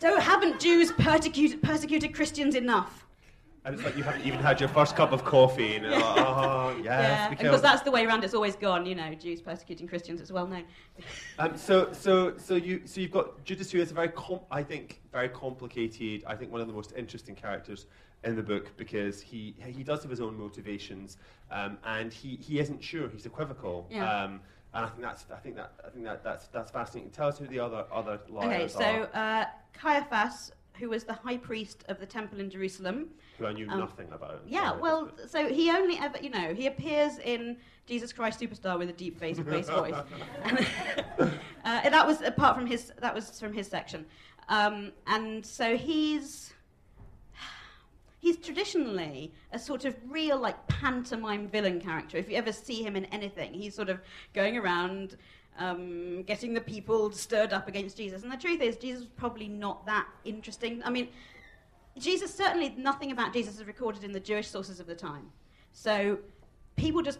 Don't 0.00 0.22
haven't 0.22 0.58
Jews 0.58 0.90
persecuted 0.92 1.60
persecuted 1.62 2.14
Christians 2.14 2.54
enough?" 2.54 3.07
And 3.68 3.76
it's 3.76 3.84
like 3.84 3.98
you 3.98 4.02
haven't 4.02 4.24
even 4.24 4.40
had 4.40 4.58
your 4.60 4.68
first 4.70 4.96
cup 4.96 5.12
of 5.12 5.26
coffee 5.26 5.76
and 5.76 5.90
like, 5.90 6.02
oh, 6.02 6.74
yes, 6.82 6.86
yeah, 6.86 7.28
because 7.28 7.44
because 7.44 7.60
that's 7.60 7.82
the 7.82 7.90
way 7.90 8.06
around. 8.06 8.24
It's 8.24 8.32
always 8.32 8.56
gone. 8.56 8.86
You 8.86 8.94
know, 8.94 9.12
Jews 9.12 9.42
persecuting 9.42 9.86
Christians. 9.86 10.22
It's 10.22 10.32
well 10.32 10.46
known. 10.46 10.64
Um, 11.38 11.56
so, 11.56 11.92
so, 11.92 12.36
so 12.36 12.56
you, 12.56 12.82
so 12.84 13.00
you've 13.00 13.12
got 13.12 13.44
Judas, 13.44 13.70
who 13.70 13.78
is 13.78 13.92
a 13.92 13.94
very, 13.94 14.08
com- 14.08 14.40
I 14.50 14.64
think, 14.64 15.00
very 15.12 15.28
complicated. 15.28 16.24
I 16.26 16.34
think 16.34 16.50
one 16.50 16.60
of 16.60 16.66
the 16.66 16.72
most 16.72 16.92
interesting 16.96 17.36
characters 17.36 17.86
in 18.24 18.34
the 18.34 18.42
book 18.42 18.76
because 18.76 19.20
he 19.20 19.54
he 19.64 19.84
does 19.84 20.02
have 20.02 20.10
his 20.10 20.20
own 20.20 20.36
motivations, 20.36 21.18
um, 21.52 21.78
and 21.84 22.12
he, 22.12 22.34
he 22.36 22.58
isn't 22.58 22.82
sure. 22.82 23.08
He's 23.08 23.26
equivocal. 23.26 23.86
Yeah. 23.88 24.24
Um, 24.24 24.40
and 24.74 24.84
I 24.84 24.88
think 24.88 25.02
that's 25.02 25.24
I 25.32 25.36
think 25.36 25.54
that 25.56 25.72
I 25.86 25.90
think 25.90 26.04
that 26.04 26.24
that's 26.24 26.48
that's 26.48 26.72
fascinating. 26.72 27.10
Tell 27.12 27.28
us 27.28 27.38
who 27.38 27.46
the 27.46 27.60
other 27.60 27.84
other 27.92 28.18
Okay, 28.34 28.66
so 28.66 29.08
are, 29.14 29.42
uh, 29.42 29.44
Caiaphas, 29.72 30.50
who 30.78 30.90
was 30.90 31.04
the 31.04 31.12
high 31.12 31.36
priest 31.36 31.84
of 31.88 31.98
the 31.98 32.06
temple 32.06 32.40
in 32.40 32.50
Jerusalem. 32.50 33.08
who 33.38 33.46
I 33.46 33.52
knew 33.52 33.68
um, 33.68 33.78
nothing 33.78 34.08
about. 34.12 34.42
Yeah, 34.46 34.72
well, 34.72 35.10
so 35.26 35.48
he 35.48 35.70
only 35.70 35.98
ever, 35.98 36.18
you 36.18 36.30
know, 36.30 36.54
he 36.54 36.66
appears 36.66 37.18
in 37.18 37.56
Jesus 37.86 38.12
Christ 38.12 38.40
Superstar 38.40 38.78
with 38.78 38.88
a 38.88 38.92
deep 38.92 39.18
bass, 39.18 39.38
bass 39.40 39.68
voice. 39.68 39.94
And, 40.44 40.66
uh, 41.64 41.90
that 41.90 42.06
was 42.06 42.22
apart 42.22 42.56
from 42.56 42.66
his, 42.66 42.92
that 43.00 43.14
was 43.14 43.38
from 43.38 43.52
his 43.52 43.66
section. 43.66 44.06
Um, 44.48 44.92
and 45.06 45.44
so 45.44 45.76
he's, 45.76 46.52
he's 48.18 48.36
traditionally 48.38 49.32
a 49.52 49.58
sort 49.58 49.84
of 49.84 49.94
real, 50.08 50.38
like, 50.38 50.66
pantomime 50.68 51.48
villain 51.48 51.80
character. 51.80 52.16
If 52.16 52.30
you 52.30 52.36
ever 52.36 52.52
see 52.52 52.82
him 52.82 52.96
in 52.96 53.04
anything, 53.06 53.52
he's 53.52 53.74
sort 53.74 53.88
of 53.88 54.00
going 54.32 54.56
around 54.56 55.16
um, 55.58 56.22
getting 56.22 56.54
the 56.54 56.60
people 56.60 57.10
stirred 57.10 57.52
up 57.52 57.68
against 57.68 57.96
Jesus. 57.96 58.22
And 58.22 58.32
the 58.32 58.36
truth 58.36 58.60
is, 58.60 58.76
Jesus 58.76 59.00
was 59.00 59.10
probably 59.16 59.48
not 59.48 59.84
that 59.86 60.06
interesting. 60.24 60.82
I 60.84 60.90
mean, 60.90 61.08
Jesus, 61.98 62.32
certainly 62.32 62.74
nothing 62.76 63.10
about 63.10 63.32
Jesus 63.32 63.56
is 63.56 63.64
recorded 63.64 64.04
in 64.04 64.12
the 64.12 64.20
Jewish 64.20 64.48
sources 64.48 64.80
of 64.80 64.86
the 64.86 64.94
time. 64.94 65.30
So 65.72 66.18
people 66.76 67.02
just, 67.02 67.18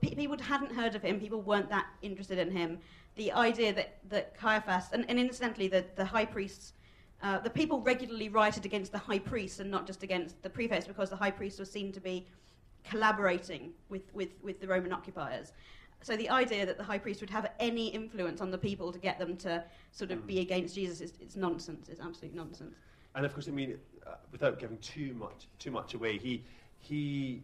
people 0.00 0.36
hadn't 0.38 0.72
heard 0.72 0.94
of 0.94 1.02
him, 1.02 1.20
people 1.20 1.40
weren't 1.40 1.70
that 1.70 1.86
interested 2.02 2.38
in 2.38 2.50
him. 2.50 2.78
The 3.16 3.32
idea 3.32 3.72
that, 3.74 3.98
that 4.10 4.36
Caiaphas, 4.36 4.92
and, 4.92 5.04
and 5.08 5.18
incidentally, 5.18 5.68
the, 5.68 5.84
the 5.96 6.04
high 6.04 6.24
priests, 6.24 6.72
uh, 7.22 7.38
the 7.38 7.50
people 7.50 7.80
regularly 7.80 8.28
rioted 8.28 8.64
against 8.64 8.92
the 8.92 8.98
high 8.98 9.18
priest 9.18 9.60
and 9.60 9.70
not 9.70 9.86
just 9.86 10.02
against 10.02 10.40
the 10.42 10.50
prefects 10.50 10.86
because 10.86 11.10
the 11.10 11.16
high 11.16 11.30
priest 11.30 11.58
was 11.58 11.70
seen 11.70 11.92
to 11.92 12.00
be 12.00 12.26
collaborating 12.84 13.72
with, 13.88 14.02
with, 14.14 14.30
with 14.42 14.60
the 14.60 14.66
Roman 14.66 14.92
occupiers. 14.92 15.52
So 16.02 16.16
the 16.16 16.30
idea 16.30 16.64
that 16.64 16.78
the 16.78 16.84
high 16.84 16.98
priest 16.98 17.20
would 17.20 17.30
have 17.30 17.50
any 17.58 17.88
influence 17.88 18.40
on 18.40 18.50
the 18.50 18.58
people 18.58 18.92
to 18.92 18.98
get 18.98 19.18
them 19.18 19.36
to 19.38 19.64
sort 19.92 20.10
of 20.10 20.26
be 20.26 20.40
against 20.40 20.74
Jesus 20.74 21.00
is 21.00 21.12
it's 21.20 21.36
nonsense. 21.36 21.88
It's 21.88 22.00
absolute 22.00 22.34
nonsense. 22.34 22.74
And 23.14 23.26
of 23.26 23.32
course, 23.32 23.48
I 23.48 23.50
mean, 23.50 23.78
uh, 24.06 24.14
without 24.30 24.58
giving 24.58 24.78
too 24.78 25.14
much 25.14 25.48
too 25.58 25.70
much 25.70 25.94
away, 25.94 26.18
he 26.18 26.44
he 26.78 27.42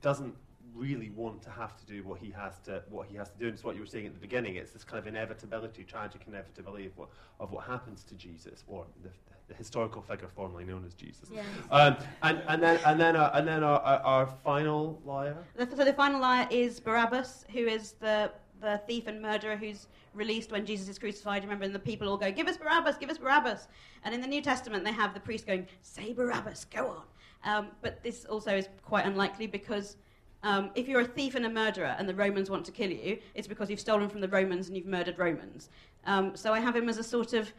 doesn't 0.00 0.34
really 0.74 1.10
want 1.10 1.42
to 1.42 1.50
have 1.50 1.76
to 1.76 1.86
do 1.86 2.02
what 2.02 2.18
he 2.18 2.30
has 2.30 2.58
to 2.60 2.82
what 2.88 3.08
he 3.08 3.16
has 3.16 3.30
to 3.30 3.38
do. 3.38 3.46
And 3.46 3.54
it's 3.54 3.64
what 3.64 3.74
you 3.74 3.80
were 3.80 3.86
saying 3.86 4.06
at 4.06 4.14
the 4.14 4.20
beginning. 4.20 4.56
It's 4.56 4.72
this 4.72 4.84
kind 4.84 4.98
of 4.98 5.06
inevitability, 5.06 5.84
tragic 5.84 6.22
inevitability 6.26 6.86
of 6.86 6.96
what 6.96 7.08
of 7.38 7.52
what 7.52 7.64
happens 7.64 8.04
to 8.04 8.14
Jesus, 8.14 8.64
or 8.66 8.86
the, 9.02 9.10
the 9.48 9.54
historical 9.54 10.02
figure 10.02 10.28
formerly 10.34 10.64
known 10.64 10.84
as 10.86 10.94
Jesus. 10.94 11.28
Yeah. 11.32 11.42
Um, 11.70 11.96
and 12.22 12.42
and 12.48 12.62
then 12.62 12.80
and 12.86 13.00
then 13.00 13.16
uh, 13.16 13.30
and 13.34 13.46
then 13.46 13.64
our, 13.64 13.80
our, 13.80 14.00
our 14.00 14.26
final 14.44 15.00
liar. 15.04 15.36
The, 15.56 15.68
so 15.76 15.84
the 15.84 15.92
final 15.92 16.20
liar 16.20 16.46
is 16.50 16.80
Barabbas, 16.80 17.44
who 17.52 17.66
is 17.66 17.92
the, 17.92 18.30
the 18.60 18.80
thief 18.86 19.06
and 19.06 19.20
murderer 19.20 19.56
who's 19.56 19.88
released 20.14 20.50
when 20.52 20.66
Jesus 20.66 20.88
is 20.88 20.98
crucified. 20.98 21.42
Remember, 21.42 21.64
and 21.64 21.74
the 21.74 21.78
people 21.78 22.08
all 22.08 22.16
go, 22.16 22.30
"Give 22.30 22.46
us 22.46 22.56
Barabbas! 22.56 22.96
Give 22.96 23.10
us 23.10 23.18
Barabbas!" 23.18 23.68
And 24.04 24.14
in 24.14 24.20
the 24.20 24.28
New 24.28 24.42
Testament, 24.42 24.84
they 24.84 24.92
have 24.92 25.14
the 25.14 25.20
priest 25.20 25.46
going, 25.46 25.66
"Say 25.82 26.12
Barabbas! 26.12 26.66
Go 26.66 26.86
on!" 26.88 27.02
Um, 27.42 27.68
but 27.80 28.02
this 28.02 28.24
also 28.26 28.56
is 28.56 28.68
quite 28.84 29.06
unlikely 29.06 29.46
because. 29.46 29.96
Um, 30.42 30.70
if 30.74 30.88
you're 30.88 31.00
a 31.02 31.06
thief 31.06 31.34
and 31.34 31.44
a 31.44 31.50
murderer 31.50 31.94
and 31.98 32.08
the 32.08 32.14
Romans 32.14 32.48
want 32.48 32.64
to 32.66 32.72
kill 32.72 32.90
you, 32.90 33.18
it's 33.34 33.46
because 33.46 33.68
you've 33.68 33.80
stolen 33.80 34.08
from 34.08 34.20
the 34.20 34.28
Romans 34.28 34.68
and 34.68 34.76
you've 34.76 34.86
murdered 34.86 35.18
Romans. 35.18 35.68
Um, 36.06 36.34
so 36.34 36.52
I 36.54 36.60
have 36.60 36.74
him 36.74 36.88
as 36.88 36.96
a 36.98 37.04
sort 37.04 37.32
of 37.34 37.52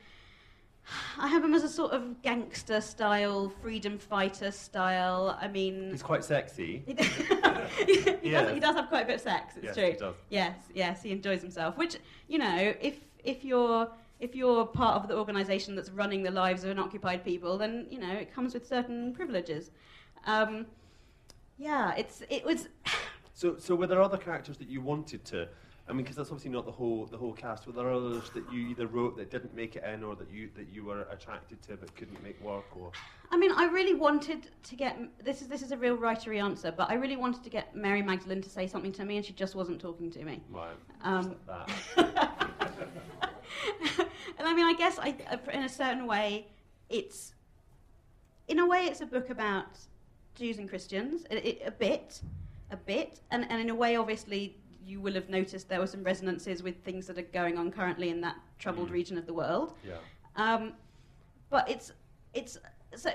I 1.19 1.27
have 1.27 1.43
him 1.43 1.53
as 1.53 1.63
a 1.63 1.69
sort 1.69 1.91
of 1.91 2.23
gangster 2.23 2.81
style, 2.81 3.49
freedom 3.61 3.99
fighter 3.99 4.49
style. 4.49 5.37
I 5.39 5.47
mean, 5.47 5.91
He's 5.91 6.01
quite 6.01 6.23
sexy. 6.23 6.81
he, 6.87 6.93
does, 6.95 7.07
Yes. 8.23 8.45
does, 8.45 8.53
he 8.55 8.59
does 8.59 8.75
have 8.75 8.89
quite 8.89 9.03
a 9.03 9.05
bit 9.05 9.15
of 9.17 9.21
sex. 9.21 9.57
It's 9.57 9.65
Yes, 9.65 9.75
true. 9.75 9.85
he 9.85 9.91
does. 9.93 10.15
Yes, 10.29 10.55
yes, 10.73 11.03
he 11.03 11.11
enjoys 11.11 11.39
himself. 11.41 11.77
Which 11.77 11.97
you 12.27 12.39
know, 12.39 12.73
if 12.81 12.99
if 13.23 13.45
you're 13.45 13.89
if 14.19 14.33
you're 14.35 14.65
part 14.65 14.95
of 14.95 15.07
the 15.07 15.15
organisation 15.15 15.75
that's 15.75 15.91
running 15.91 16.23
the 16.23 16.31
lives 16.31 16.63
of 16.63 16.71
unoccupied 16.71 17.23
people, 17.23 17.59
then 17.59 17.85
you 17.91 17.99
know 17.99 18.11
it 18.13 18.33
comes 18.33 18.55
with 18.55 18.67
certain 18.67 19.13
privileges. 19.13 19.69
Um, 20.25 20.65
yeah, 21.61 21.93
it's 21.95 22.23
it 22.29 22.43
was. 22.45 22.67
So, 23.33 23.57
so 23.57 23.73
were 23.73 23.87
there 23.87 24.01
other 24.01 24.17
characters 24.17 24.57
that 24.57 24.67
you 24.67 24.81
wanted 24.81 25.25
to? 25.25 25.47
I 25.89 25.93
mean, 25.93 26.03
because 26.03 26.15
that's 26.15 26.29
obviously 26.29 26.51
not 26.51 26.65
the 26.65 26.71
whole 26.71 27.07
the 27.07 27.17
whole 27.17 27.33
cast. 27.33 27.65
Were 27.65 27.73
there 27.73 27.89
others 27.89 28.29
that 28.35 28.43
you 28.53 28.67
either 28.67 28.85
wrote 28.85 29.17
that 29.17 29.31
didn't 29.31 29.55
make 29.55 29.75
it 29.75 29.83
in, 29.83 30.03
or 30.03 30.15
that 30.15 30.29
you 30.29 30.49
that 30.55 30.67
you 30.71 30.83
were 30.83 31.03
attracted 31.03 31.59
to 31.63 31.77
but 31.77 31.95
couldn't 31.95 32.21
make 32.21 32.39
work? 32.43 32.65
Or 32.77 32.91
I 33.31 33.37
mean, 33.37 33.51
I 33.51 33.65
really 33.65 33.95
wanted 33.95 34.47
to 34.61 34.75
get 34.75 34.99
this 35.23 35.41
is 35.41 35.47
this 35.47 35.63
is 35.63 35.71
a 35.71 35.77
real 35.77 35.97
writery 35.97 36.39
answer, 36.43 36.71
but 36.71 36.89
I 36.91 36.93
really 36.95 37.15
wanted 37.15 37.43
to 37.43 37.49
get 37.49 37.75
Mary 37.75 38.03
Magdalene 38.03 38.41
to 38.43 38.49
say 38.49 38.67
something 38.67 38.91
to 38.91 39.05
me, 39.05 39.17
and 39.17 39.25
she 39.25 39.33
just 39.33 39.55
wasn't 39.55 39.81
talking 39.81 40.11
to 40.11 40.23
me. 40.23 40.43
right, 40.51 40.75
Um, 41.01 41.23
just 41.23 41.97
like 41.97 42.15
that. 42.15 42.37
and 44.37 44.47
I 44.47 44.53
mean, 44.53 44.65
I 44.67 44.75
guess 44.77 44.99
I, 44.99 45.15
in 45.51 45.63
a 45.63 45.69
certain 45.69 46.05
way, 46.05 46.47
it's 46.89 47.33
in 48.47 48.59
a 48.59 48.67
way 48.67 48.85
it's 48.85 49.01
a 49.01 49.05
book 49.07 49.29
about 49.31 49.79
Jews 50.35 50.57
and 50.57 50.69
Christians, 50.69 51.25
it, 51.29 51.45
it, 51.45 51.61
a 51.65 51.71
bit, 51.71 52.21
a 52.71 52.77
bit, 52.77 53.19
and, 53.31 53.45
and 53.49 53.61
in 53.61 53.69
a 53.69 53.75
way, 53.75 53.95
obviously, 53.95 54.55
you 54.85 54.99
will 54.99 55.13
have 55.13 55.29
noticed 55.29 55.69
there 55.69 55.79
were 55.79 55.87
some 55.87 56.03
resonances 56.03 56.63
with 56.63 56.75
things 56.83 57.05
that 57.07 57.17
are 57.17 57.21
going 57.33 57.57
on 57.57 57.71
currently 57.71 58.09
in 58.09 58.21
that 58.21 58.35
troubled 58.59 58.89
Mm. 58.89 58.93
region 58.93 59.17
of 59.17 59.25
the 59.25 59.33
world. 59.33 59.73
Yeah. 59.87 59.97
Um, 60.35 60.73
but 61.49 61.69
it's 61.69 61.91
it's 62.33 62.57
so 62.95 63.11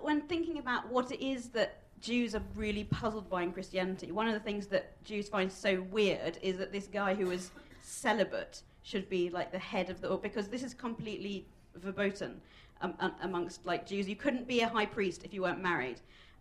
when 0.00 0.20
thinking 0.22 0.58
about 0.58 0.88
what 0.90 1.10
it 1.10 1.24
is 1.24 1.48
that 1.48 1.78
Jews 2.00 2.34
are 2.34 2.42
really 2.54 2.84
puzzled 2.84 3.28
by 3.28 3.42
in 3.42 3.52
Christianity, 3.52 4.12
one 4.12 4.28
of 4.28 4.34
the 4.34 4.40
things 4.40 4.66
that 4.68 5.02
Jews 5.04 5.28
find 5.28 5.50
so 5.50 5.82
weird 5.90 6.38
is 6.42 6.56
that 6.58 6.72
this 6.72 6.86
guy 6.86 7.14
who 7.14 7.26
was 7.26 7.50
celibate 7.82 8.62
should 8.82 9.08
be 9.08 9.30
like 9.30 9.50
the 9.52 9.58
head 9.58 9.90
of 9.90 10.00
the 10.00 10.16
because 10.16 10.48
this 10.48 10.62
is 10.62 10.74
completely 10.74 11.46
verboten 11.74 12.40
um, 12.82 12.94
um, 13.00 13.12
amongst 13.22 13.66
like 13.66 13.86
Jews. 13.86 14.08
You 14.08 14.16
couldn't 14.16 14.46
be 14.46 14.60
a 14.60 14.68
high 14.68 14.86
priest 14.86 15.24
if 15.24 15.34
you 15.34 15.42
weren't 15.42 15.62
married. 15.62 16.00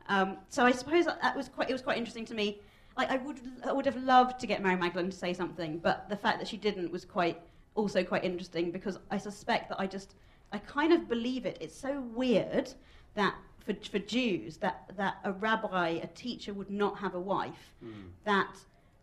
Um, 0.09 0.37
so 0.49 0.65
I 0.65 0.71
suppose 0.71 1.05
that 1.05 1.35
was 1.35 1.47
quite 1.47 1.69
it 1.69 1.73
was 1.73 1.81
quite 1.81 1.97
interesting 1.97 2.25
to 2.25 2.33
me. 2.33 2.59
I, 2.97 3.05
I 3.05 3.17
would 3.17 3.39
I 3.63 3.71
would 3.71 3.85
have 3.85 3.97
loved 3.97 4.39
to 4.41 4.47
get 4.47 4.61
Mary 4.61 4.75
Magdalene 4.75 5.11
to 5.11 5.17
say 5.17 5.33
something, 5.33 5.77
but 5.77 6.09
the 6.09 6.17
fact 6.17 6.39
that 6.39 6.47
she 6.47 6.57
didn't 6.57 6.91
was 6.91 7.05
quite 7.05 7.39
also 7.75 8.03
quite 8.03 8.25
interesting 8.25 8.71
because 8.71 8.99
I 9.09 9.17
suspect 9.17 9.69
that 9.69 9.79
I 9.79 9.87
just 9.87 10.15
I 10.51 10.57
kind 10.57 10.91
of 10.91 11.07
believe 11.07 11.45
it. 11.45 11.57
It's 11.61 11.77
so 11.77 12.01
weird 12.13 12.73
that 13.13 13.35
for, 13.59 13.73
for 13.89 13.99
Jews 13.99 14.57
that, 14.57 14.91
that 14.97 15.17
a 15.23 15.31
rabbi, 15.31 15.99
a 16.01 16.07
teacher 16.07 16.53
would 16.53 16.69
not 16.69 16.97
have 16.99 17.13
a 17.13 17.19
wife. 17.19 17.73
Mm. 17.83 18.09
That 18.25 18.55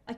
I, 0.09 0.17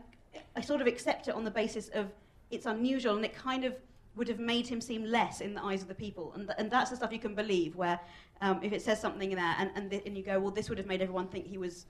I 0.56 0.60
sort 0.60 0.80
of 0.80 0.86
accept 0.86 1.28
it 1.28 1.34
on 1.34 1.44
the 1.44 1.50
basis 1.50 1.88
of 1.88 2.06
it's 2.50 2.66
unusual 2.66 3.16
and 3.16 3.24
it 3.24 3.34
kind 3.34 3.64
of 3.64 3.74
would 4.18 4.28
have 4.28 4.40
made 4.40 4.66
him 4.66 4.80
seem 4.80 5.04
less 5.04 5.40
in 5.40 5.54
the 5.54 5.62
eyes 5.62 5.80
of 5.80 5.88
the 5.88 5.94
people. 5.94 6.32
And, 6.34 6.48
th- 6.48 6.56
and 6.58 6.70
that's 6.70 6.90
the 6.90 6.96
stuff 6.96 7.12
you 7.12 7.20
can 7.20 7.34
believe 7.34 7.76
where 7.76 7.98
um, 8.40 8.60
if 8.62 8.72
it 8.72 8.82
says 8.82 9.00
something 9.00 9.30
there 9.30 9.54
and, 9.58 9.70
and, 9.76 9.90
th- 9.90 10.02
and 10.04 10.16
you 10.16 10.24
go, 10.24 10.38
well, 10.40 10.50
this 10.50 10.68
would 10.68 10.76
have 10.76 10.88
made 10.88 11.00
everyone 11.00 11.28
think 11.28 11.46
he 11.46 11.56
was 11.56 11.86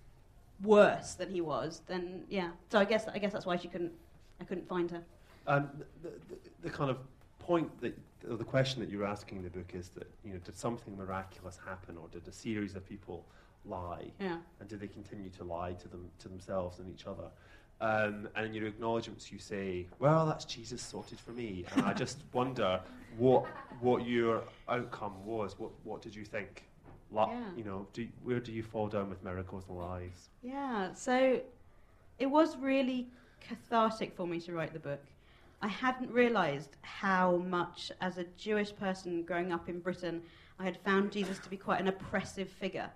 worse 0.63 1.15
than 1.15 1.31
he 1.31 1.41
was, 1.41 1.83
then 1.87 2.25
yeah. 2.29 2.51
So 2.71 2.79
I 2.79 2.85
guess, 2.85 3.09
I 3.09 3.19
guess 3.19 3.33
that's 3.33 3.47
why 3.47 3.57
she 3.57 3.69
couldn't, 3.69 3.93
I 4.41 4.45
couldn't 4.45 4.69
find 4.69 4.91
her. 4.91 5.03
Um, 5.47 5.71
the, 6.03 6.11
the, 6.29 6.37
the 6.63 6.71
kind 6.71 6.91
of 6.91 6.99
point 7.39 7.71
that, 7.81 7.99
or 8.29 8.37
the 8.37 8.45
question 8.45 8.81
that 8.83 8.91
you're 8.91 9.07
asking 9.07 9.39
in 9.39 9.45
the 9.45 9.51
book 9.51 9.71
is 9.73 9.89
that, 9.91 10.07
you 10.23 10.35
know, 10.35 10.39
did 10.45 10.57
something 10.57 10.97
miraculous 10.97 11.59
happen 11.67 11.97
or 11.97 12.09
did 12.09 12.29
a 12.29 12.33
series 12.33 12.77
of 12.77 12.87
people 12.87 13.25
lie? 13.65 14.05
Yeah. 14.21 14.37
And 14.61 14.69
did 14.69 14.81
they 14.81 14.89
continue 14.89 15.31
to 15.31 15.45
lie 15.45 15.73
to, 15.73 15.89
them, 15.89 16.11
to 16.19 16.29
themselves 16.29 16.79
and 16.79 16.93
each 16.93 17.07
other? 17.07 17.31
Um, 17.81 18.29
and 18.35 18.47
in 18.47 18.55
your 18.55 18.67
acknowledgements, 18.67 19.31
you 19.31 19.39
say, 19.39 19.87
well, 20.01 20.27
that's 20.27 20.45
Jesus 20.45 20.83
sorted 20.83 21.21
for 21.21 21.31
me. 21.31 21.65
And 21.75 21.85
I 21.87 21.93
just 21.93 22.19
wonder 22.33 22.81
what, 23.17 23.45
what 23.81 24.07
your 24.07 24.43
outcome 24.69 25.13
was. 25.25 25.59
What, 25.59 25.71
what 25.85 26.03
did 26.03 26.15
you 26.15 26.25
think? 26.25 26.65
La- 27.13 27.31
Yeah. 27.31 27.41
You 27.57 27.65
know, 27.65 27.87
do, 27.93 28.07
where 28.25 28.41
do 28.41 28.53
you 28.53 28.63
fall 28.63 28.89
down 28.89 29.09
with 29.09 29.23
miracles 29.23 29.65
and 29.69 29.79
lies? 29.79 30.29
Yeah, 30.43 30.93
so 30.95 31.41
it 32.19 32.27
was 32.27 32.57
really 32.57 33.07
cathartic 33.41 34.17
for 34.17 34.27
me 34.27 34.41
to 34.41 34.53
write 34.53 34.73
the 34.73 34.81
book. 34.81 35.01
I 35.63 35.69
hadn't 35.69 36.11
realised 36.11 36.77
how 36.83 37.37
much, 37.39 37.91
as 38.01 38.19
a 38.19 38.25
Jewish 38.37 38.75
person 38.75 39.23
growing 39.23 39.53
up 39.53 39.69
in 39.69 39.81
Britain, 39.81 40.23
I 40.59 40.65
had 40.65 40.77
found 40.79 41.13
Jesus 41.13 41.39
to 41.41 41.49
be 41.49 41.57
quite 41.57 41.81
an 41.81 41.89
oppressive 41.89 42.49
figure. 42.49 42.91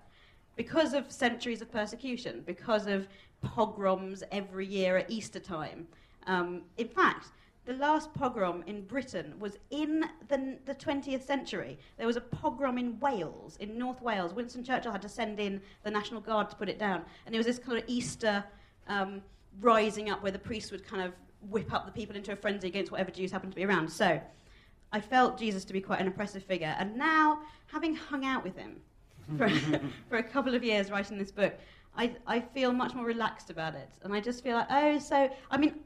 Because 0.55 0.93
of 0.93 1.11
centuries 1.11 1.61
of 1.61 1.71
persecution, 1.71 2.43
because 2.45 2.87
of 2.87 3.07
pogroms 3.41 4.23
every 4.31 4.65
year 4.65 4.97
at 4.97 5.09
Easter 5.09 5.39
time. 5.39 5.87
Um, 6.27 6.61
in 6.77 6.87
fact, 6.87 7.27
the 7.65 7.73
last 7.73 8.13
pogrom 8.13 8.63
in 8.67 8.81
Britain 8.81 9.35
was 9.39 9.57
in 9.69 10.05
the, 10.27 10.57
the 10.65 10.75
20th 10.75 11.23
century. 11.23 11.77
There 11.97 12.07
was 12.07 12.17
a 12.17 12.21
pogrom 12.21 12.77
in 12.77 12.99
Wales, 12.99 13.57
in 13.59 13.77
North 13.77 14.01
Wales. 14.01 14.33
Winston 14.33 14.63
Churchill 14.63 14.91
had 14.91 15.01
to 15.01 15.09
send 15.09 15.39
in 15.39 15.61
the 15.83 15.91
National 15.91 16.19
Guard 16.19 16.49
to 16.49 16.55
put 16.55 16.67
it 16.67 16.77
down. 16.77 17.03
And 17.25 17.33
there 17.33 17.39
was 17.39 17.47
this 17.47 17.59
kind 17.59 17.77
of 17.77 17.85
Easter 17.87 18.43
um, 18.87 19.21
rising 19.61 20.09
up 20.09 20.21
where 20.21 20.31
the 20.31 20.39
priests 20.39 20.71
would 20.71 20.85
kind 20.85 21.03
of 21.03 21.13
whip 21.49 21.73
up 21.73 21.85
the 21.85 21.91
people 21.91 22.15
into 22.15 22.31
a 22.31 22.35
frenzy 22.35 22.67
against 22.67 22.91
whatever 22.91 23.11
Jews 23.11 23.31
happened 23.31 23.53
to 23.53 23.55
be 23.55 23.65
around. 23.65 23.89
So 23.89 24.19
I 24.91 24.99
felt 24.99 25.37
Jesus 25.37 25.63
to 25.65 25.73
be 25.73 25.81
quite 25.81 26.01
an 26.01 26.07
oppressive 26.07 26.43
figure. 26.43 26.75
And 26.77 26.97
now, 26.97 27.39
having 27.67 27.95
hung 27.95 28.25
out 28.25 28.43
with 28.43 28.57
him 28.57 28.81
for, 29.37 29.49
for 30.09 30.17
a 30.17 30.23
couple 30.23 30.55
of 30.55 30.63
years 30.63 30.91
writing 30.91 31.17
this 31.17 31.31
book, 31.31 31.53
I, 31.95 32.15
I 32.25 32.39
feel 32.39 32.71
much 32.71 32.93
more 32.93 33.05
relaxed 33.05 33.49
about 33.49 33.75
it. 33.75 33.89
And 34.03 34.13
I 34.13 34.19
just 34.19 34.43
feel 34.43 34.55
like, 34.55 34.67
oh, 34.69 34.99
so, 34.99 35.29
I 35.51 35.57
mean, 35.57 35.79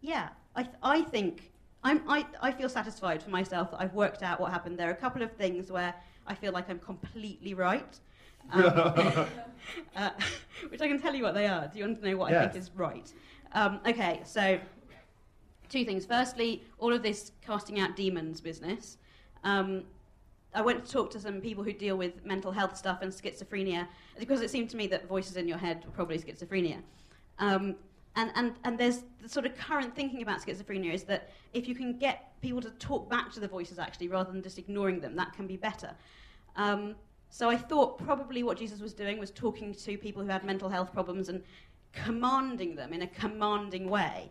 yeah, 0.00 0.28
I, 0.54 0.62
th- 0.62 0.76
I 0.82 1.02
think 1.02 1.52
I'm, 1.82 2.02
I, 2.08 2.26
I 2.42 2.52
feel 2.52 2.68
satisfied 2.68 3.22
for 3.22 3.30
myself 3.30 3.70
that 3.70 3.80
I've 3.80 3.94
worked 3.94 4.22
out 4.22 4.40
what 4.40 4.52
happened. 4.52 4.78
There 4.78 4.88
are 4.88 4.92
a 4.92 4.96
couple 4.96 5.22
of 5.22 5.32
things 5.32 5.70
where 5.70 5.94
I 6.26 6.34
feel 6.34 6.52
like 6.52 6.68
I'm 6.68 6.78
completely 6.78 7.54
right, 7.54 7.98
um, 8.52 8.64
uh, 9.96 10.10
which 10.68 10.80
I 10.80 10.88
can 10.88 11.00
tell 11.00 11.14
you 11.14 11.22
what 11.22 11.34
they 11.34 11.46
are. 11.46 11.68
Do 11.68 11.78
you 11.78 11.84
want 11.84 12.00
to 12.00 12.10
know 12.10 12.16
what 12.16 12.32
I 12.32 12.42
think 12.42 12.56
is 12.56 12.70
right? 12.74 13.12
Um, 13.52 13.80
okay, 13.86 14.20
so 14.24 14.58
two 15.68 15.84
things. 15.84 16.04
Firstly, 16.04 16.62
all 16.78 16.92
of 16.92 17.02
this 17.02 17.32
casting 17.40 17.80
out 17.80 17.96
demons 17.96 18.40
business. 18.40 18.98
Um, 19.44 19.84
I 20.54 20.62
went 20.62 20.84
to 20.84 20.90
talk 20.90 21.10
to 21.10 21.20
some 21.20 21.40
people 21.40 21.62
who 21.62 21.72
deal 21.72 21.96
with 21.96 22.24
mental 22.24 22.52
health 22.52 22.76
stuff 22.76 23.02
and 23.02 23.12
schizophrenia 23.12 23.86
because 24.18 24.40
it 24.40 24.50
seemed 24.50 24.70
to 24.70 24.76
me 24.76 24.86
that 24.88 25.06
voices 25.06 25.36
in 25.36 25.46
your 25.46 25.58
head 25.58 25.84
were 25.84 25.90
probably 25.90 26.18
schizophrenia. 26.18 26.78
Um, 27.38 27.76
and, 28.16 28.32
and, 28.34 28.54
and 28.64 28.78
there's 28.78 29.04
the 29.22 29.28
sort 29.28 29.46
of 29.46 29.54
current 29.56 29.94
thinking 29.94 30.22
about 30.22 30.40
schizophrenia 30.40 30.92
is 30.92 31.04
that 31.04 31.30
if 31.52 31.68
you 31.68 31.74
can 31.74 31.98
get 31.98 32.32
people 32.40 32.60
to 32.62 32.70
talk 32.70 33.08
back 33.08 33.30
to 33.32 33.40
the 33.40 33.46
voices 33.48 33.78
actually 33.78 34.08
rather 34.08 34.32
than 34.32 34.42
just 34.42 34.58
ignoring 34.58 35.00
them, 35.00 35.14
that 35.16 35.32
can 35.34 35.46
be 35.46 35.56
better. 35.56 35.94
Um, 36.56 36.96
so 37.30 37.50
I 37.50 37.56
thought 37.56 37.98
probably 37.98 38.42
what 38.42 38.56
Jesus 38.58 38.80
was 38.80 38.94
doing 38.94 39.18
was 39.18 39.30
talking 39.30 39.74
to 39.74 39.98
people 39.98 40.22
who 40.22 40.28
had 40.28 40.44
mental 40.44 40.68
health 40.68 40.92
problems 40.92 41.28
and 41.28 41.42
commanding 41.92 42.74
them 42.74 42.92
in 42.92 43.02
a 43.02 43.06
commanding 43.06 43.88
way. 43.88 44.30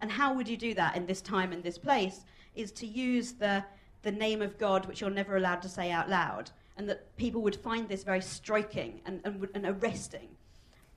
And 0.00 0.10
how 0.10 0.32
would 0.34 0.48
you 0.48 0.56
do 0.56 0.74
that 0.74 0.96
in 0.96 1.06
this 1.06 1.20
time 1.20 1.52
and 1.52 1.62
this 1.62 1.78
place? 1.78 2.24
Is 2.54 2.72
to 2.72 2.86
use 2.86 3.32
the, 3.32 3.64
the 4.06 4.12
name 4.12 4.40
of 4.40 4.56
God, 4.56 4.86
which 4.86 5.00
you're 5.00 5.10
never 5.10 5.36
allowed 5.36 5.60
to 5.62 5.68
say 5.68 5.90
out 5.90 6.08
loud, 6.08 6.50
and 6.76 6.88
that 6.88 7.14
people 7.16 7.42
would 7.42 7.56
find 7.56 7.88
this 7.88 8.04
very 8.04 8.22
striking 8.22 9.00
and, 9.04 9.20
and, 9.24 9.48
and 9.54 9.66
arresting. 9.66 10.28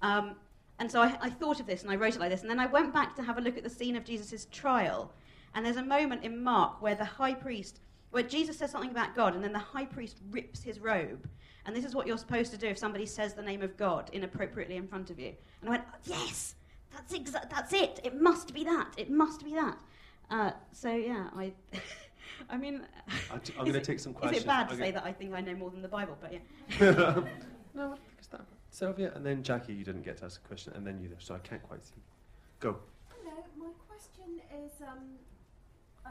Um, 0.02 0.36
and 0.80 0.90
so 0.90 1.02
I, 1.02 1.18
I 1.22 1.30
thought 1.30 1.60
of 1.60 1.66
this 1.66 1.82
and 1.82 1.92
I 1.92 1.96
wrote 1.96 2.16
it 2.16 2.20
like 2.20 2.30
this. 2.30 2.42
And 2.42 2.50
then 2.50 2.60
I 2.60 2.68
went 2.68 2.94
back 2.94 3.16
to 3.16 3.24
have 3.24 3.38
a 3.38 3.42
look 3.42 3.58
at 3.58 3.64
the 3.64 3.70
scene 3.70 3.96
of 3.96 4.06
Jesus' 4.06 4.48
trial. 4.52 5.12
And 5.54 5.66
there's 5.66 5.78
a 5.78 5.84
moment 5.84 6.24
in 6.24 6.42
Mark 6.42 6.82
where 6.82 6.96
the 6.96 7.04
high 7.04 7.34
priest, 7.34 7.82
where 8.12 8.24
Jesus 8.24 8.58
says 8.58 8.72
something 8.72 8.92
about 8.92 9.16
God, 9.16 9.36
and 9.36 9.44
then 9.44 9.52
the 9.52 9.60
high 9.60 9.86
priest 9.86 10.20
rips 10.30 10.64
his 10.64 10.80
robe. 10.80 11.28
And 11.66 11.76
this 11.76 11.84
is 11.84 11.96
what 11.96 12.08
you're 12.08 12.18
supposed 12.18 12.52
to 12.52 12.58
do 12.58 12.68
if 12.68 12.78
somebody 12.78 13.06
says 13.06 13.34
the 13.34 13.42
name 13.42 13.62
of 13.62 13.76
God 13.76 14.10
inappropriately 14.14 14.78
in 14.78 14.88
front 14.88 15.10
of 15.10 15.20
you. 15.20 15.34
And 15.62 15.70
I 15.70 15.72
went, 15.72 15.84
yes, 16.06 16.56
that's, 16.92 17.14
exa- 17.14 17.50
that's 17.50 17.74
it. 17.74 18.00
It 18.04 18.22
must 18.22 18.54
be 18.54 18.64
that. 18.64 18.94
It 18.98 19.10
must 19.10 19.44
be 19.44 19.56
that. 19.56 19.78
Uh, 20.30 20.52
so, 20.72 20.94
yeah, 20.94 21.30
I, 21.36 21.52
I 22.50 22.58
mean, 22.58 22.82
I'm 23.32 23.42
going 23.58 23.74
to 23.74 23.82
take 23.82 24.00
some 24.00 24.14
questions. 24.14 24.40
is 24.40 24.44
questions. 24.44 24.44
it 24.44 24.48
bad 24.48 24.68
to 24.68 24.74
I'm 24.74 24.80
say 24.80 24.92
that 24.92 25.06
I 25.06 25.12
think 25.14 25.34
I 25.34 25.42
know 25.42 25.56
more 25.56 25.70
than 25.70 25.82
the 25.82 25.88
Bible? 25.88 26.18
But 26.20 26.34
yeah. 26.34 26.40
no, 26.82 26.90
I 26.90 26.94
don't 26.94 27.96
think 27.96 28.14
it's 28.18 28.28
that. 28.28 28.42
Sylvia, 28.72 29.12
and 29.16 29.26
then 29.26 29.44
Jackie, 29.44 29.74
you 29.74 29.84
didn't 29.84 30.04
get 30.04 30.18
to 30.18 30.26
ask 30.26 30.42
a 30.44 30.48
question, 30.48 30.74
and 30.76 30.86
then 30.86 31.00
you 31.02 31.10
there, 31.10 31.18
so 31.20 31.36
I 31.36 31.40
can't 31.40 31.62
quite 31.64 31.84
see. 31.86 32.02
Go. 32.60 32.78
Hello, 33.10 33.36
my 33.58 33.72
question 33.88 34.42
is 34.64 34.72
um, 34.82 35.00
uh, 36.06 36.10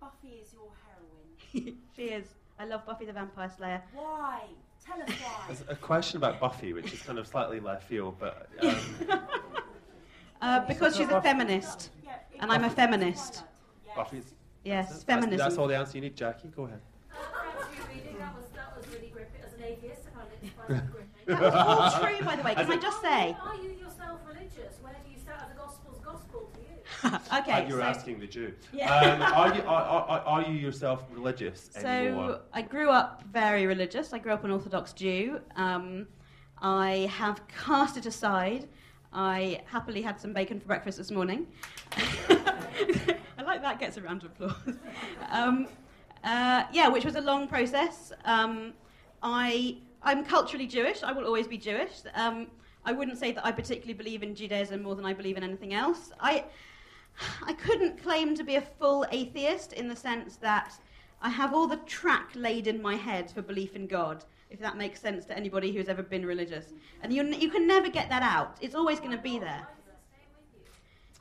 Buffy 0.00 0.40
is 0.42 0.52
your 0.52 0.70
heroine. 0.84 1.76
she 1.96 2.02
is. 2.02 2.26
I 2.58 2.66
love 2.66 2.84
Buffy 2.84 3.06
the 3.06 3.12
Vampire 3.12 3.50
Slayer. 3.56 3.82
Why? 3.94 4.42
Tell 4.84 5.00
us 5.02 5.08
why. 5.08 5.40
There's 5.46 5.64
a 5.68 5.74
question 5.74 6.16
about 6.18 6.38
Buffy, 6.40 6.72
which 6.72 6.92
is 6.92 7.00
kind 7.02 7.18
of 7.18 7.26
slightly 7.26 7.60
left 7.60 7.84
field, 7.88 8.16
but 8.18 8.48
um, 8.62 9.20
Uh, 10.40 10.60
because 10.66 10.96
she's 10.96 11.08
a 11.10 11.20
feminist. 11.20 11.90
Yeah, 12.04 12.16
And 12.40 12.50
I'm 12.50 12.64
a 12.64 12.70
feminist. 12.70 13.42
Yes. 13.86 13.96
Buffy's. 13.96 14.24
Yes, 14.64 14.90
that's, 14.90 15.04
feminism. 15.04 15.38
That's 15.38 15.58
all 15.58 15.66
the 15.66 15.76
answer 15.76 15.96
you 15.96 16.02
need, 16.02 16.16
Jackie. 16.16 16.48
Go 16.48 16.64
ahead. 16.64 16.80
Reading. 17.92 18.18
That 18.18 18.34
was 18.34 18.44
that 18.54 18.76
was 18.76 18.86
really 18.94 19.08
gripping. 19.08 19.40
As 19.44 19.54
an 19.54 19.62
atheist, 19.64 20.02
I 20.06 20.18
found 20.18 20.30
it 20.32 20.48
surprisingly 20.48 20.92
gripping. 20.92 21.10
That 21.26 21.40
was 21.40 21.54
all 21.54 22.06
true, 22.06 22.24
by 22.26 22.36
the 22.36 22.42
way. 22.42 22.54
Can 22.54 22.70
I 22.70 22.76
just 22.76 23.00
say? 23.00 23.36
Are 23.42 23.56
you 23.56 23.70
yourself 23.70 24.20
religious? 24.26 24.76
Where 24.82 24.94
do 25.04 25.10
you 25.12 25.18
start? 25.18 25.48
The 25.54 25.60
Gospels 25.60 26.00
gospel 26.04 26.50
to 26.52 26.60
you? 26.60 27.18
okay. 27.38 27.52
Uh, 27.52 27.60
you're 27.68 27.78
so, 27.78 27.82
asking 27.82 28.20
the 28.20 28.26
Jew. 28.26 28.52
Yeah. 28.72 28.94
Um, 28.94 29.22
are, 29.22 29.54
you, 29.54 29.62
are, 29.62 29.84
are, 29.84 30.20
are 30.20 30.42
you 30.42 30.58
yourself 30.58 31.04
religious 31.10 31.70
anymore? 31.76 32.32
so 32.32 32.40
I 32.52 32.62
grew 32.62 32.90
up 32.90 33.22
very 33.32 33.66
religious. 33.66 34.12
I 34.12 34.18
grew 34.18 34.32
up 34.32 34.44
an 34.44 34.50
Orthodox 34.50 34.92
Jew. 34.92 35.40
Um, 35.56 36.06
I 36.60 37.10
have 37.12 37.40
cast 37.48 37.96
it 37.96 38.04
aside. 38.04 38.68
I 39.12 39.62
happily 39.64 40.02
had 40.02 40.20
some 40.20 40.32
bacon 40.32 40.60
for 40.60 40.66
breakfast 40.66 40.98
this 40.98 41.10
morning. 41.10 41.46
Like 43.50 43.62
that 43.62 43.80
gets 43.80 43.96
a 43.96 44.02
round 44.02 44.22
of 44.22 44.30
applause. 44.30 44.76
Um, 45.32 45.66
uh, 46.22 46.64
yeah, 46.72 46.86
which 46.86 47.04
was 47.04 47.16
a 47.16 47.20
long 47.20 47.48
process. 47.48 48.12
Um, 48.24 48.74
I, 49.24 49.78
I'm 50.04 50.24
culturally 50.24 50.68
Jewish. 50.68 51.02
I 51.02 51.10
will 51.10 51.24
always 51.24 51.48
be 51.48 51.58
Jewish. 51.58 52.02
Um, 52.14 52.46
I 52.84 52.92
wouldn't 52.92 53.18
say 53.18 53.32
that 53.32 53.44
I 53.44 53.50
particularly 53.50 53.94
believe 53.94 54.22
in 54.22 54.36
Judaism 54.36 54.84
more 54.84 54.94
than 54.94 55.04
I 55.04 55.12
believe 55.12 55.36
in 55.36 55.42
anything 55.42 55.74
else. 55.74 56.12
I, 56.20 56.44
I 57.42 57.52
couldn't 57.54 58.00
claim 58.00 58.36
to 58.36 58.44
be 58.44 58.54
a 58.54 58.60
full 58.60 59.04
atheist 59.10 59.72
in 59.72 59.88
the 59.88 59.96
sense 59.96 60.36
that 60.36 60.78
I 61.20 61.28
have 61.28 61.52
all 61.52 61.66
the 61.66 61.78
track 61.78 62.30
laid 62.36 62.68
in 62.68 62.80
my 62.80 62.94
head 62.94 63.32
for 63.32 63.42
belief 63.42 63.74
in 63.74 63.88
God, 63.88 64.24
if 64.50 64.60
that 64.60 64.76
makes 64.76 65.00
sense 65.00 65.24
to 65.24 65.36
anybody 65.36 65.72
who's 65.72 65.88
ever 65.88 66.04
been 66.04 66.24
religious. 66.24 66.66
And 67.02 67.12
you, 67.12 67.24
you 67.24 67.50
can 67.50 67.66
never 67.66 67.90
get 67.90 68.08
that 68.10 68.22
out. 68.22 68.58
It's 68.60 68.76
always 68.76 69.00
going 69.00 69.16
to 69.16 69.22
be 69.22 69.40
there. 69.40 69.66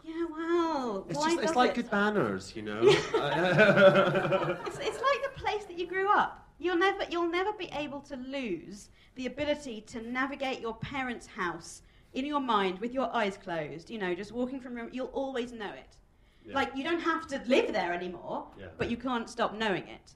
Yeah, 0.09 0.25
well, 0.31 1.05
It's, 1.09 1.19
why 1.19 1.31
just, 1.35 1.43
it's 1.43 1.55
like 1.55 1.71
it? 1.71 1.75
good 1.75 1.91
manners, 1.91 2.53
you 2.55 2.63
know. 2.63 2.81
It's, 2.83 4.77
it's 4.79 5.01
like 5.01 5.21
the 5.23 5.33
place 5.35 5.65
that 5.65 5.77
you 5.77 5.85
grew 5.87 6.09
up. 6.11 6.47
You'll 6.57 6.77
never, 6.77 7.03
you'll 7.09 7.29
never 7.29 7.53
be 7.53 7.69
able 7.73 8.01
to 8.01 8.15
lose 8.15 8.89
the 9.15 9.27
ability 9.27 9.81
to 9.81 10.01
navigate 10.01 10.59
your 10.61 10.75
parents' 10.75 11.27
house 11.27 11.81
in 12.13 12.25
your 12.25 12.39
mind 12.39 12.79
with 12.79 12.91
your 12.93 13.13
eyes 13.15 13.37
closed. 13.37 13.89
You 13.89 13.99
know, 13.99 14.15
just 14.15 14.31
walking 14.31 14.59
from 14.59 14.73
room. 14.75 14.89
You'll 14.91 15.07
always 15.07 15.51
know 15.51 15.71
it. 15.71 15.97
Yeah. 16.45 16.55
Like 16.55 16.75
you 16.75 16.83
don't 16.83 17.01
have 17.01 17.27
to 17.27 17.41
live 17.45 17.71
there 17.71 17.93
anymore, 17.93 18.47
Yeah. 18.59 18.67
but 18.77 18.89
you 18.89 18.97
can't 18.97 19.29
stop 19.29 19.53
knowing 19.53 19.87
it. 19.87 20.15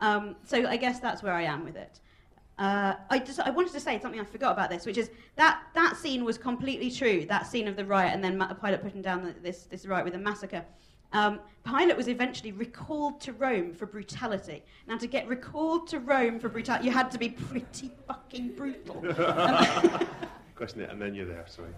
Um, 0.00 0.36
so 0.44 0.66
I 0.66 0.76
guess 0.76 1.00
that's 1.00 1.22
where 1.22 1.34
I 1.34 1.42
am 1.42 1.64
with 1.64 1.76
it. 1.76 2.00
Uh, 2.58 2.94
I 3.08 3.18
just 3.20 3.38
I 3.40 3.50
wanted 3.50 3.72
to 3.72 3.80
say 3.80 4.00
something 4.00 4.20
I 4.20 4.24
forgot 4.24 4.52
about 4.52 4.68
this, 4.70 4.84
which 4.84 4.98
is 4.98 5.10
that 5.36 5.62
that 5.74 5.96
scene 5.96 6.24
was 6.24 6.38
completely 6.38 6.90
true. 6.90 7.24
That 7.26 7.46
scene 7.46 7.68
of 7.68 7.76
the 7.76 7.84
riot 7.84 8.12
and 8.14 8.22
then 8.22 8.38
Pilate 8.60 8.82
putting 8.82 9.02
down 9.02 9.24
the, 9.24 9.34
this 9.40 9.64
this 9.64 9.86
riot 9.86 10.04
with 10.04 10.14
a 10.14 10.18
massacre. 10.18 10.64
Um, 11.12 11.40
Pilate 11.64 11.96
was 11.96 12.08
eventually 12.08 12.52
recalled 12.52 13.20
to 13.22 13.32
Rome 13.32 13.72
for 13.72 13.86
brutality. 13.86 14.62
Now, 14.86 14.98
to 14.98 15.06
get 15.06 15.26
recalled 15.26 15.86
to 15.88 16.00
Rome 16.00 16.38
for 16.38 16.50
brutality, 16.50 16.86
you 16.86 16.92
had 16.92 17.10
to 17.12 17.18
be 17.18 17.30
pretty 17.30 17.90
fucking 18.06 18.54
brutal. 18.56 18.96
Question 20.54 20.82
it, 20.82 20.90
and 20.90 21.00
then 21.00 21.14
you're 21.14 21.26
there. 21.26 21.46
Sorry. 21.48 21.70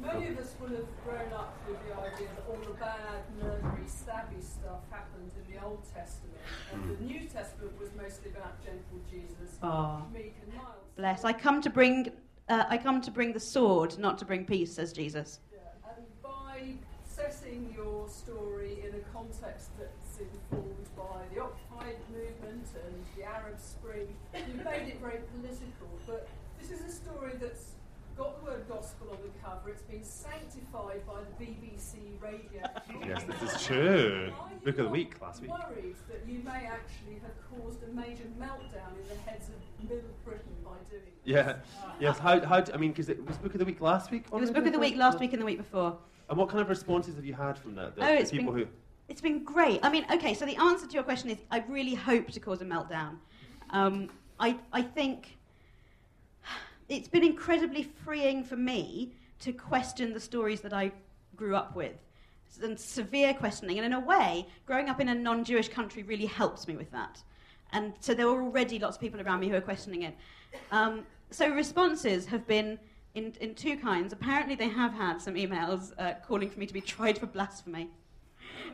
Many 0.00 0.28
of 0.28 0.38
us 0.38 0.54
will 0.60 0.68
have 0.68 0.88
grown 1.04 1.32
up 1.32 1.56
with 1.68 1.78
the 1.86 1.94
idea 1.94 2.28
that 2.34 2.44
all 2.48 2.56
the 2.56 2.74
bad, 2.78 3.22
murdery, 3.40 3.84
stabby 3.86 4.42
stuff 4.42 4.80
happened 4.90 5.30
in 5.46 5.54
the 5.54 5.64
Old 5.64 5.82
Testament, 5.94 6.36
and 6.72 6.90
the 6.98 7.04
New 7.04 7.20
Testament 7.28 7.78
was 7.78 7.90
mostly 8.00 8.30
about 8.30 8.62
gentle 8.64 8.98
Jesus, 9.10 9.58
Oh. 9.62 10.02
meek 10.12 10.34
and 10.44 10.54
mild. 10.54 10.74
Bless. 10.96 11.24
I 11.24 11.32
come 11.32 11.60
to 11.62 11.70
bring 11.70 12.12
uh, 12.48 12.64
I 12.68 12.76
come 12.76 13.00
to 13.02 13.10
bring 13.12 13.32
the 13.32 13.40
sword, 13.40 13.96
not 13.98 14.18
to 14.18 14.24
bring 14.24 14.44
peace, 14.44 14.74
says 14.74 14.92
Jesus. 14.92 15.38
Yeah, 15.52 15.60
and 15.96 16.04
by 16.22 16.74
setting 17.06 17.72
your 17.74 18.08
story 18.08 18.80
in 18.86 18.94
a 18.96 19.02
context 19.14 19.70
that's 19.78 20.18
informed 20.18 20.88
by 20.96 21.22
the 21.32 21.40
Occupy 21.40 21.92
movement 22.10 22.66
and 22.84 23.04
the 23.16 23.22
Arab 23.22 23.58
Spring, 23.60 24.08
you've 24.34 24.64
made 24.64 24.88
it 24.88 25.00
very 25.00 25.20
political. 25.32 25.88
But 26.06 26.28
this 26.60 26.72
is 26.72 26.80
a 26.84 26.90
story 26.90 27.34
that's 27.40 27.72
got 28.18 28.40
the 28.44 28.50
word 28.50 28.64
gospel 28.68 29.16
on 29.62 29.70
cover. 29.70 29.70
It's 29.72 29.82
been 29.82 30.04
sanctified 30.04 31.06
by 31.06 31.20
the 31.38 31.44
BBC 31.44 32.20
radio. 32.20 32.68
Yes, 33.06 33.24
this 33.24 33.54
is 33.54 33.64
true. 33.66 34.32
Are 34.40 34.48
you 34.50 34.56
Book 34.64 34.78
of 34.78 34.84
the 34.86 34.90
week 34.90 35.20
last 35.20 35.40
week. 35.42 35.50
Worried 35.50 35.96
that 36.08 36.22
you 36.28 36.40
may 36.44 36.66
actually 36.66 37.20
have 37.22 37.32
caused 37.50 37.82
a 37.82 37.88
major 37.88 38.24
meltdown 38.40 38.92
in 39.00 39.08
the 39.08 39.30
heads 39.30 39.48
of 39.48 39.88
Middle 39.88 40.04
Britain 40.24 40.52
by 40.64 40.70
doing 40.90 41.02
this? 41.04 41.12
Yeah. 41.24 41.56
Yes. 42.00 42.18
How? 42.18 42.40
How? 42.44 42.60
d- 42.60 42.72
I 42.72 42.76
mean, 42.76 42.92
because 42.92 43.08
it 43.08 43.24
was 43.26 43.36
book 43.38 43.52
of 43.54 43.58
the 43.58 43.64
week 43.64 43.80
last 43.80 44.10
week. 44.10 44.24
It 44.26 44.32
was 44.32 44.50
book 44.50 44.66
of 44.66 44.72
the 44.72 44.78
week 44.78 44.96
last 44.96 45.18
week 45.20 45.32
and 45.32 45.42
the 45.42 45.46
week 45.46 45.58
before. 45.58 45.96
And 46.28 46.38
what 46.38 46.48
kind 46.48 46.60
of 46.60 46.68
responses 46.68 47.16
have 47.16 47.24
you 47.24 47.34
had 47.34 47.58
from 47.58 47.74
that? 47.74 47.96
The, 47.96 48.02
Oh, 48.02 48.06
the 48.14 48.20
it's 48.20 48.30
people 48.30 48.52
been- 48.52 48.64
who. 48.64 48.68
It's 49.08 49.20
been 49.20 49.42
great. 49.44 49.80
I 49.82 49.90
mean, 49.90 50.06
okay, 50.10 50.32
so 50.32 50.46
the 50.46 50.56
answer 50.56 50.86
to 50.86 50.92
your 50.94 51.02
question 51.02 51.28
is 51.28 51.36
I 51.50 51.58
really 51.68 51.94
hope 51.94 52.30
to 52.30 52.40
cause 52.40 52.62
a 52.62 52.64
meltdown. 52.64 53.16
Um, 53.70 54.08
I, 54.40 54.56
I 54.72 54.80
think 54.80 55.36
it's 56.88 57.08
been 57.08 57.24
incredibly 57.24 57.82
freeing 57.82 58.42
for 58.42 58.56
me 58.56 59.12
to 59.42 59.52
question 59.52 60.12
the 60.12 60.20
stories 60.20 60.60
that 60.60 60.72
I 60.72 60.92
grew 61.36 61.56
up 61.56 61.74
with. 61.76 61.96
And 62.62 62.78
severe 62.78 63.32
questioning. 63.32 63.78
And 63.78 63.86
in 63.86 63.92
a 63.94 64.00
way, 64.00 64.46
growing 64.66 64.88
up 64.88 65.00
in 65.00 65.08
a 65.08 65.14
non 65.14 65.42
Jewish 65.42 65.68
country 65.68 66.02
really 66.02 66.26
helps 66.26 66.68
me 66.68 66.76
with 66.76 66.90
that. 66.92 67.22
And 67.72 67.94
so 68.00 68.12
there 68.12 68.26
were 68.26 68.42
already 68.42 68.78
lots 68.78 68.96
of 68.96 69.00
people 69.00 69.20
around 69.20 69.40
me 69.40 69.48
who 69.48 69.54
were 69.54 69.60
questioning 69.60 70.02
it. 70.02 70.14
Um, 70.70 71.06
so 71.30 71.48
responses 71.48 72.26
have 72.26 72.46
been 72.46 72.78
in, 73.14 73.32
in 73.40 73.54
two 73.54 73.78
kinds. 73.78 74.12
Apparently, 74.12 74.54
they 74.54 74.68
have 74.68 74.92
had 74.92 75.20
some 75.20 75.34
emails 75.34 75.92
uh, 75.98 76.14
calling 76.26 76.50
for 76.50 76.58
me 76.58 76.66
to 76.66 76.74
be 76.74 76.82
tried 76.82 77.16
for 77.16 77.26
blasphemy. 77.26 77.88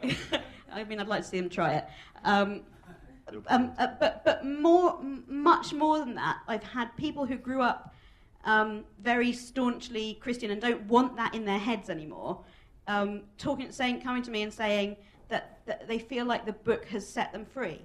I 0.73 0.85
mean, 0.85 0.99
I'd 0.99 1.07
like 1.07 1.23
to 1.23 1.29
see 1.29 1.41
them 1.41 1.49
try 1.49 1.75
it. 1.75 1.85
Um, 2.25 2.63
um, 3.47 3.73
uh, 3.79 3.89
but 4.01 4.25
but 4.25 4.45
more, 4.45 4.99
m- 5.01 5.25
much 5.29 5.73
more 5.73 5.99
than 5.99 6.15
that, 6.17 6.39
I've 6.49 6.65
had 6.65 6.97
people 6.97 7.27
who 7.27 7.37
grew 7.37 7.63
up 7.63 7.95
um, 8.45 8.85
very 9.03 9.33
staunchly 9.33 10.19
Christian 10.21 10.51
and 10.51 10.61
don't 10.61 10.83
want 10.85 11.17
that 11.17 11.35
in 11.35 11.45
their 11.45 11.59
heads 11.59 11.91
anymore, 11.91 12.41
um, 12.87 13.23
talking, 13.37 13.71
saying, 13.73 14.01
coming 14.01 14.23
to 14.23 14.31
me 14.31 14.43
and 14.43 14.53
saying 14.53 14.97
that, 15.29 15.61
that 15.67 15.87
they 15.89 15.99
feel 15.99 16.25
like 16.25 16.47
the 16.47 16.53
book 16.53 16.87
has 16.87 17.07
set 17.07 17.33
them 17.33 17.45
free. 17.45 17.83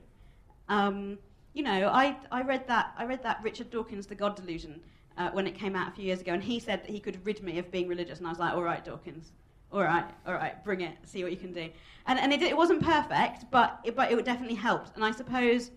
Um, 0.69 1.17
you 1.53 1.63
know, 1.63 1.89
I, 1.89 2.15
I 2.31 2.41
read 2.41 2.67
that 2.67 2.93
I 2.97 3.05
read 3.05 3.21
that 3.23 3.39
Richard 3.43 3.69
Dawkins' 3.69 4.07
The 4.07 4.15
God 4.15 4.35
Delusion 4.35 4.81
uh, 5.17 5.29
when 5.31 5.45
it 5.45 5.55
came 5.55 5.75
out 5.75 5.89
a 5.89 5.91
few 5.91 6.05
years 6.05 6.21
ago, 6.21 6.33
and 6.33 6.43
he 6.43 6.59
said 6.59 6.83
that 6.83 6.89
he 6.89 6.99
could 6.99 7.23
rid 7.25 7.43
me 7.43 7.59
of 7.59 7.69
being 7.71 7.87
religious, 7.87 8.17
and 8.17 8.27
I 8.27 8.31
was 8.31 8.39
like, 8.39 8.53
all 8.53 8.63
right, 8.63 8.83
Dawkins, 8.83 9.31
all 9.71 9.83
right, 9.83 10.05
all 10.25 10.33
right, 10.33 10.63
bring 10.63 10.81
it, 10.81 10.95
see 11.03 11.23
what 11.23 11.31
you 11.31 11.37
can 11.37 11.53
do. 11.53 11.69
And, 12.07 12.19
and 12.19 12.33
it, 12.33 12.41
it 12.41 12.57
wasn't 12.57 12.83
perfect, 12.83 13.45
but 13.51 13.79
it, 13.83 13.95
but 13.95 14.11
it 14.11 14.25
definitely 14.25 14.55
helped. 14.55 14.95
And 14.95 15.05
I 15.05 15.11
suppose 15.11 15.71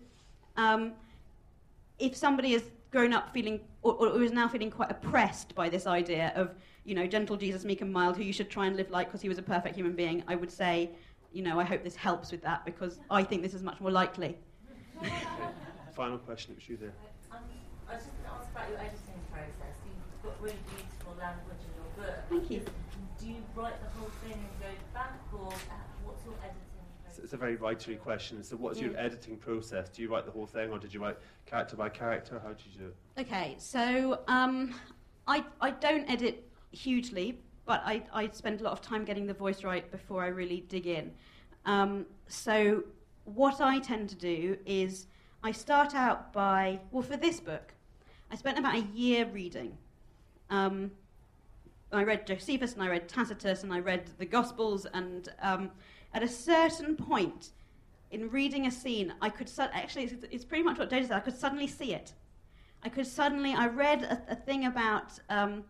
um, 0.55 0.93
if 1.99 2.15
somebody 2.15 2.53
has 2.53 2.63
grown 2.91 3.13
up 3.13 3.33
feeling, 3.33 3.59
or, 3.93 4.09
or 4.09 4.23
is 4.23 4.31
now 4.31 4.47
feeling 4.47 4.71
quite 4.71 4.91
oppressed 4.91 5.55
by 5.55 5.69
this 5.69 5.87
idea 5.87 6.31
of, 6.35 6.55
you 6.83 6.95
know, 6.95 7.07
gentle 7.07 7.37
Jesus, 7.37 7.63
meek 7.63 7.81
and 7.81 7.91
mild, 7.91 8.17
who 8.17 8.23
you 8.23 8.33
should 8.33 8.49
try 8.49 8.65
and 8.67 8.75
live 8.75 8.89
like 8.89 9.07
because 9.07 9.21
he 9.21 9.29
was 9.29 9.37
a 9.37 9.43
perfect 9.43 9.75
human 9.75 9.93
being, 9.93 10.23
I 10.27 10.35
would 10.35 10.51
say, 10.51 10.91
you 11.31 11.43
know, 11.43 11.59
I 11.59 11.63
hope 11.63 11.83
this 11.83 11.95
helps 11.95 12.31
with 12.31 12.41
that 12.43 12.65
because 12.65 12.99
I 13.09 13.23
think 13.23 13.41
this 13.41 13.53
is 13.53 13.63
much 13.63 13.79
more 13.79 13.91
likely. 13.91 14.37
Final 15.93 16.17
question. 16.19 16.53
It 16.53 16.57
was 16.57 16.69
you 16.69 16.77
there. 16.77 16.93
Um, 17.31 17.43
I 17.89 17.95
was 17.95 18.03
just 18.03 18.15
going 18.17 18.29
to 18.29 18.35
ask 18.37 18.51
about 18.51 18.69
your 18.69 18.79
editing 18.79 19.21
process. 19.31 19.75
You've 19.85 20.23
got 20.23 20.41
really 20.41 20.61
beautiful 20.69 21.13
language 21.19 21.61
in 21.65 21.71
your 21.77 21.89
book. 21.97 22.17
Thank 22.29 22.51
you. 22.51 22.61
Do 23.19 23.27
you 23.27 23.41
write 23.55 23.81
the 23.81 23.89
whole 23.97 24.11
thing 24.23 24.37
and 24.37 24.53
go 24.61 24.69
back, 24.93 25.17
or 25.33 25.51
what's 26.05 26.23
your 26.23 26.35
editing 26.41 26.66
It's, 27.17 27.23
it's 27.23 27.33
a 27.33 27.37
very 27.37 27.57
writery 27.57 27.99
question. 27.99 28.43
So, 28.43 28.55
what's 28.55 28.79
your 28.79 28.91
Mm. 28.91 28.99
editing 29.05 29.37
process? 29.37 29.89
Do 29.89 30.01
you 30.01 30.09
write 30.09 30.25
the 30.25 30.31
whole 30.31 30.45
thing, 30.45 30.71
or 30.71 30.79
did 30.79 30.93
you 30.93 31.01
write 31.01 31.17
character 31.45 31.75
by 31.75 31.89
character? 31.89 32.39
How 32.39 32.49
did 32.49 32.65
you 32.65 32.79
do 32.79 32.87
it? 32.87 33.21
Okay, 33.21 33.55
so 33.57 34.21
um, 34.27 34.73
I, 35.27 35.43
I 35.61 35.71
don't 35.71 36.09
edit 36.09 36.47
hugely, 36.71 37.39
but 37.65 37.81
I, 37.85 38.03
I 38.13 38.29
spend 38.29 38.61
a 38.61 38.63
lot 38.63 38.73
of 38.73 38.81
time 38.81 39.03
getting 39.05 39.25
the 39.25 39.33
voice 39.33 39.63
right 39.63 39.89
before 39.91 40.23
I 40.23 40.27
really 40.27 40.61
dig 40.61 40.85
in. 40.87 41.11
Um, 41.65 42.05
so 42.27 42.83
what 43.25 43.59
I 43.61 43.79
tend 43.79 44.09
to 44.09 44.15
do 44.15 44.57
is 44.65 45.07
I 45.43 45.51
start 45.51 45.95
out 45.95 46.31
by, 46.31 46.79
well, 46.91 47.03
for 47.03 47.17
this 47.17 47.39
book, 47.39 47.73
I 48.31 48.35
spent 48.35 48.57
about 48.59 48.75
a 48.75 48.81
year 48.93 49.25
reading. 49.25 49.77
Um, 50.49 50.91
I 51.91 52.03
read 52.03 52.27
Josephus 52.27 52.73
and 52.73 52.83
I 52.83 52.89
read 52.89 53.07
Tacitus 53.07 53.63
and 53.63 53.73
I 53.73 53.79
read 53.79 54.11
the 54.17 54.25
Gospels, 54.25 54.85
and 54.93 55.29
um, 55.41 55.71
at 56.17 56.23
a 56.23 56.27
certain 56.27 56.95
point 56.95 57.51
in 58.09 58.31
reading 58.31 58.65
a 58.65 58.71
scene, 58.71 59.13
I 59.21 59.29
could 59.29 59.47
su- 59.47 59.61
actually, 59.71 60.05
it's, 60.05 60.25
it's 60.31 60.45
pretty 60.45 60.63
much 60.63 60.79
what 60.79 60.89
Dana 60.89 61.05
said, 61.05 61.15
I 61.15 61.19
could 61.19 61.37
suddenly 61.37 61.67
see 61.67 61.93
it. 61.93 62.13
I 62.81 62.89
could 62.89 63.05
suddenly, 63.05 63.53
I 63.53 63.67
read 63.67 64.01
a, 64.01 64.31
a 64.31 64.35
thing 64.35 64.65
about 64.65 65.19
um, 65.29 65.63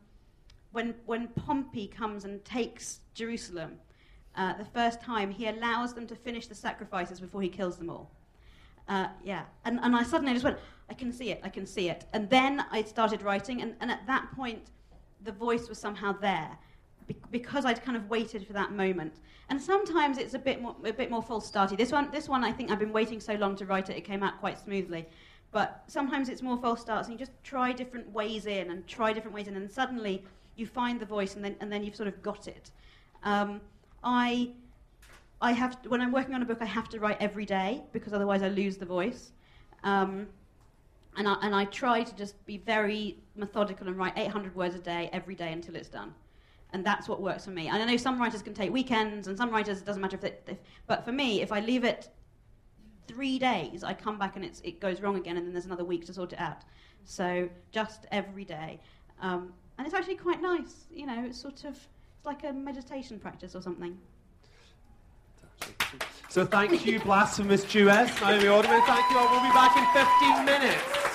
when, 0.71 0.95
when 1.05 1.27
Pompey 1.27 1.87
comes 1.87 2.23
and 2.23 2.43
takes 2.45 3.01
Jerusalem 3.13 3.73
uh, 4.35 4.53
the 4.53 4.63
first 4.63 5.01
time, 5.01 5.31
he 5.31 5.47
allows 5.47 5.93
them 5.93 6.07
to 6.07 6.15
finish 6.15 6.47
the 6.47 6.55
sacrifices 6.55 7.19
before 7.19 7.41
he 7.41 7.49
kills 7.49 7.77
them 7.77 7.89
all. 7.89 8.09
Uh, 8.87 9.07
yeah, 9.25 9.43
and, 9.65 9.81
and 9.81 9.93
I 9.93 10.03
suddenly 10.03 10.31
just 10.31 10.45
went, 10.45 10.59
I 10.89 10.93
can 10.93 11.11
see 11.11 11.31
it, 11.31 11.41
I 11.43 11.49
can 11.49 11.65
see 11.65 11.89
it. 11.89 12.05
And 12.13 12.29
then 12.29 12.63
I 12.71 12.83
started 12.83 13.21
writing, 13.21 13.61
and, 13.61 13.75
and 13.81 13.91
at 13.91 14.07
that 14.07 14.31
point, 14.33 14.67
the 15.25 15.33
voice 15.33 15.67
was 15.67 15.77
somehow 15.77 16.13
there 16.13 16.57
because 17.31 17.65
I'd 17.65 17.83
kind 17.83 17.97
of 17.97 18.09
waited 18.09 18.45
for 18.45 18.53
that 18.53 18.71
moment. 18.71 19.15
And 19.49 19.61
sometimes 19.61 20.17
it's 20.17 20.33
a 20.33 20.39
bit 20.39 20.61
more, 20.61 20.75
a 20.83 20.91
bit 20.91 21.09
more 21.09 21.21
false 21.21 21.49
starty. 21.49 21.77
This 21.77 21.91
one, 21.91 22.09
this 22.11 22.27
one, 22.27 22.43
I 22.43 22.51
think 22.51 22.69
I've 22.69 22.79
been 22.79 22.93
waiting 22.93 23.19
so 23.19 23.33
long 23.35 23.55
to 23.57 23.65
write 23.65 23.89
it, 23.89 23.97
it 23.97 24.01
came 24.01 24.23
out 24.23 24.39
quite 24.39 24.59
smoothly. 24.59 25.05
But 25.51 25.83
sometimes 25.87 26.27
it's 26.27 26.41
more 26.41 26.57
false 26.57 26.81
starts, 26.81 27.07
and 27.07 27.17
you 27.17 27.25
just 27.25 27.31
try 27.43 27.71
different 27.71 28.11
ways 28.11 28.45
in 28.45 28.69
and 28.69 28.85
try 28.85 29.13
different 29.13 29.33
ways 29.33 29.47
in, 29.47 29.55
and 29.55 29.71
suddenly 29.71 30.23
you 30.57 30.65
find 30.65 30.99
the 30.99 31.05
voice, 31.05 31.35
and 31.35 31.43
then, 31.43 31.55
and 31.61 31.71
then 31.71 31.83
you've 31.83 31.95
sort 31.95 32.09
of 32.09 32.21
got 32.21 32.47
it. 32.47 32.71
Um, 33.23 33.61
I, 34.03 34.51
I 35.41 35.53
have 35.53 35.77
when 35.87 36.01
I'm 36.01 36.11
working 36.11 36.35
on 36.35 36.41
a 36.41 36.45
book, 36.45 36.57
I 36.61 36.65
have 36.65 36.89
to 36.89 36.99
write 36.99 37.17
every 37.21 37.45
day 37.45 37.81
because 37.93 38.11
otherwise 38.11 38.43
I 38.43 38.49
lose 38.49 38.77
the 38.77 38.85
voice. 38.85 39.31
Um, 39.83 40.27
and 41.15 41.27
I, 41.27 41.35
and 41.41 41.55
I 41.55 41.65
try 41.65 42.03
to 42.03 42.15
just 42.15 42.45
be 42.45 42.57
very 42.57 43.17
methodical 43.35 43.87
and 43.87 43.97
write 43.97 44.13
800 44.15 44.55
words 44.55 44.75
a 44.75 44.79
day 44.79 45.09
every 45.11 45.33
day 45.33 45.51
until 45.51 45.75
it's 45.75 45.89
done. 45.89 46.13
And 46.73 46.85
that's 46.85 47.07
what 47.07 47.21
works 47.21 47.45
for 47.45 47.51
me. 47.51 47.67
And 47.67 47.81
I 47.81 47.85
know 47.85 47.97
some 47.97 48.19
writers 48.19 48.41
can 48.41 48.53
take 48.53 48.71
weekends, 48.71 49.27
and 49.27 49.37
some 49.37 49.49
writers, 49.49 49.79
it 49.79 49.85
doesn't 49.85 50.01
matter 50.01 50.15
if 50.15 50.21
they, 50.21 50.33
if, 50.47 50.57
but 50.85 51.05
for 51.05 51.11
me, 51.11 51.41
if 51.41 51.51
I 51.51 51.61
leave 51.61 51.83
it 51.83 52.09
three 53.07 53.39
days, 53.39 53.83
I 53.83 53.93
come 53.93 54.19
back 54.19 54.35
and 54.35 54.43
it's, 54.43 54.59
it 54.61 54.79
goes 54.79 55.01
wrong 55.01 55.15
again, 55.15 55.37
and 55.37 55.45
then 55.45 55.53
there's 55.53 55.65
another 55.65 55.85
week 55.85 56.05
to 56.07 56.13
sort 56.13 56.33
it 56.33 56.39
out. 56.39 56.63
So 57.05 57.49
just 57.71 58.05
every 58.11 58.43
day. 58.43 58.79
Um, 59.21 59.53
and 59.77 59.87
it's 59.87 59.95
actually 59.95 60.15
quite 60.15 60.41
nice, 60.41 60.87
you 60.93 61.05
know, 61.05 61.23
it's 61.25 61.39
sort 61.39 61.63
of, 61.63 61.75
it's 62.17 62.25
like 62.25 62.43
a 62.43 62.51
meditation 62.51 63.19
practice 63.19 63.55
or 63.55 63.61
something. 63.61 63.97
So, 66.29 66.45
thank 66.45 66.85
you, 66.85 66.99
blasphemous 66.99 67.63
Jewess, 67.63 68.21
Naomi 68.21 68.47
Alderman. 68.47 68.81
Thank 68.85 69.09
you 69.09 69.17
all. 69.17 69.31
We'll 69.31 69.41
be 69.41 69.53
back 69.53 69.77
in 69.77 70.35
15 70.35 70.45
minutes. 70.45 71.06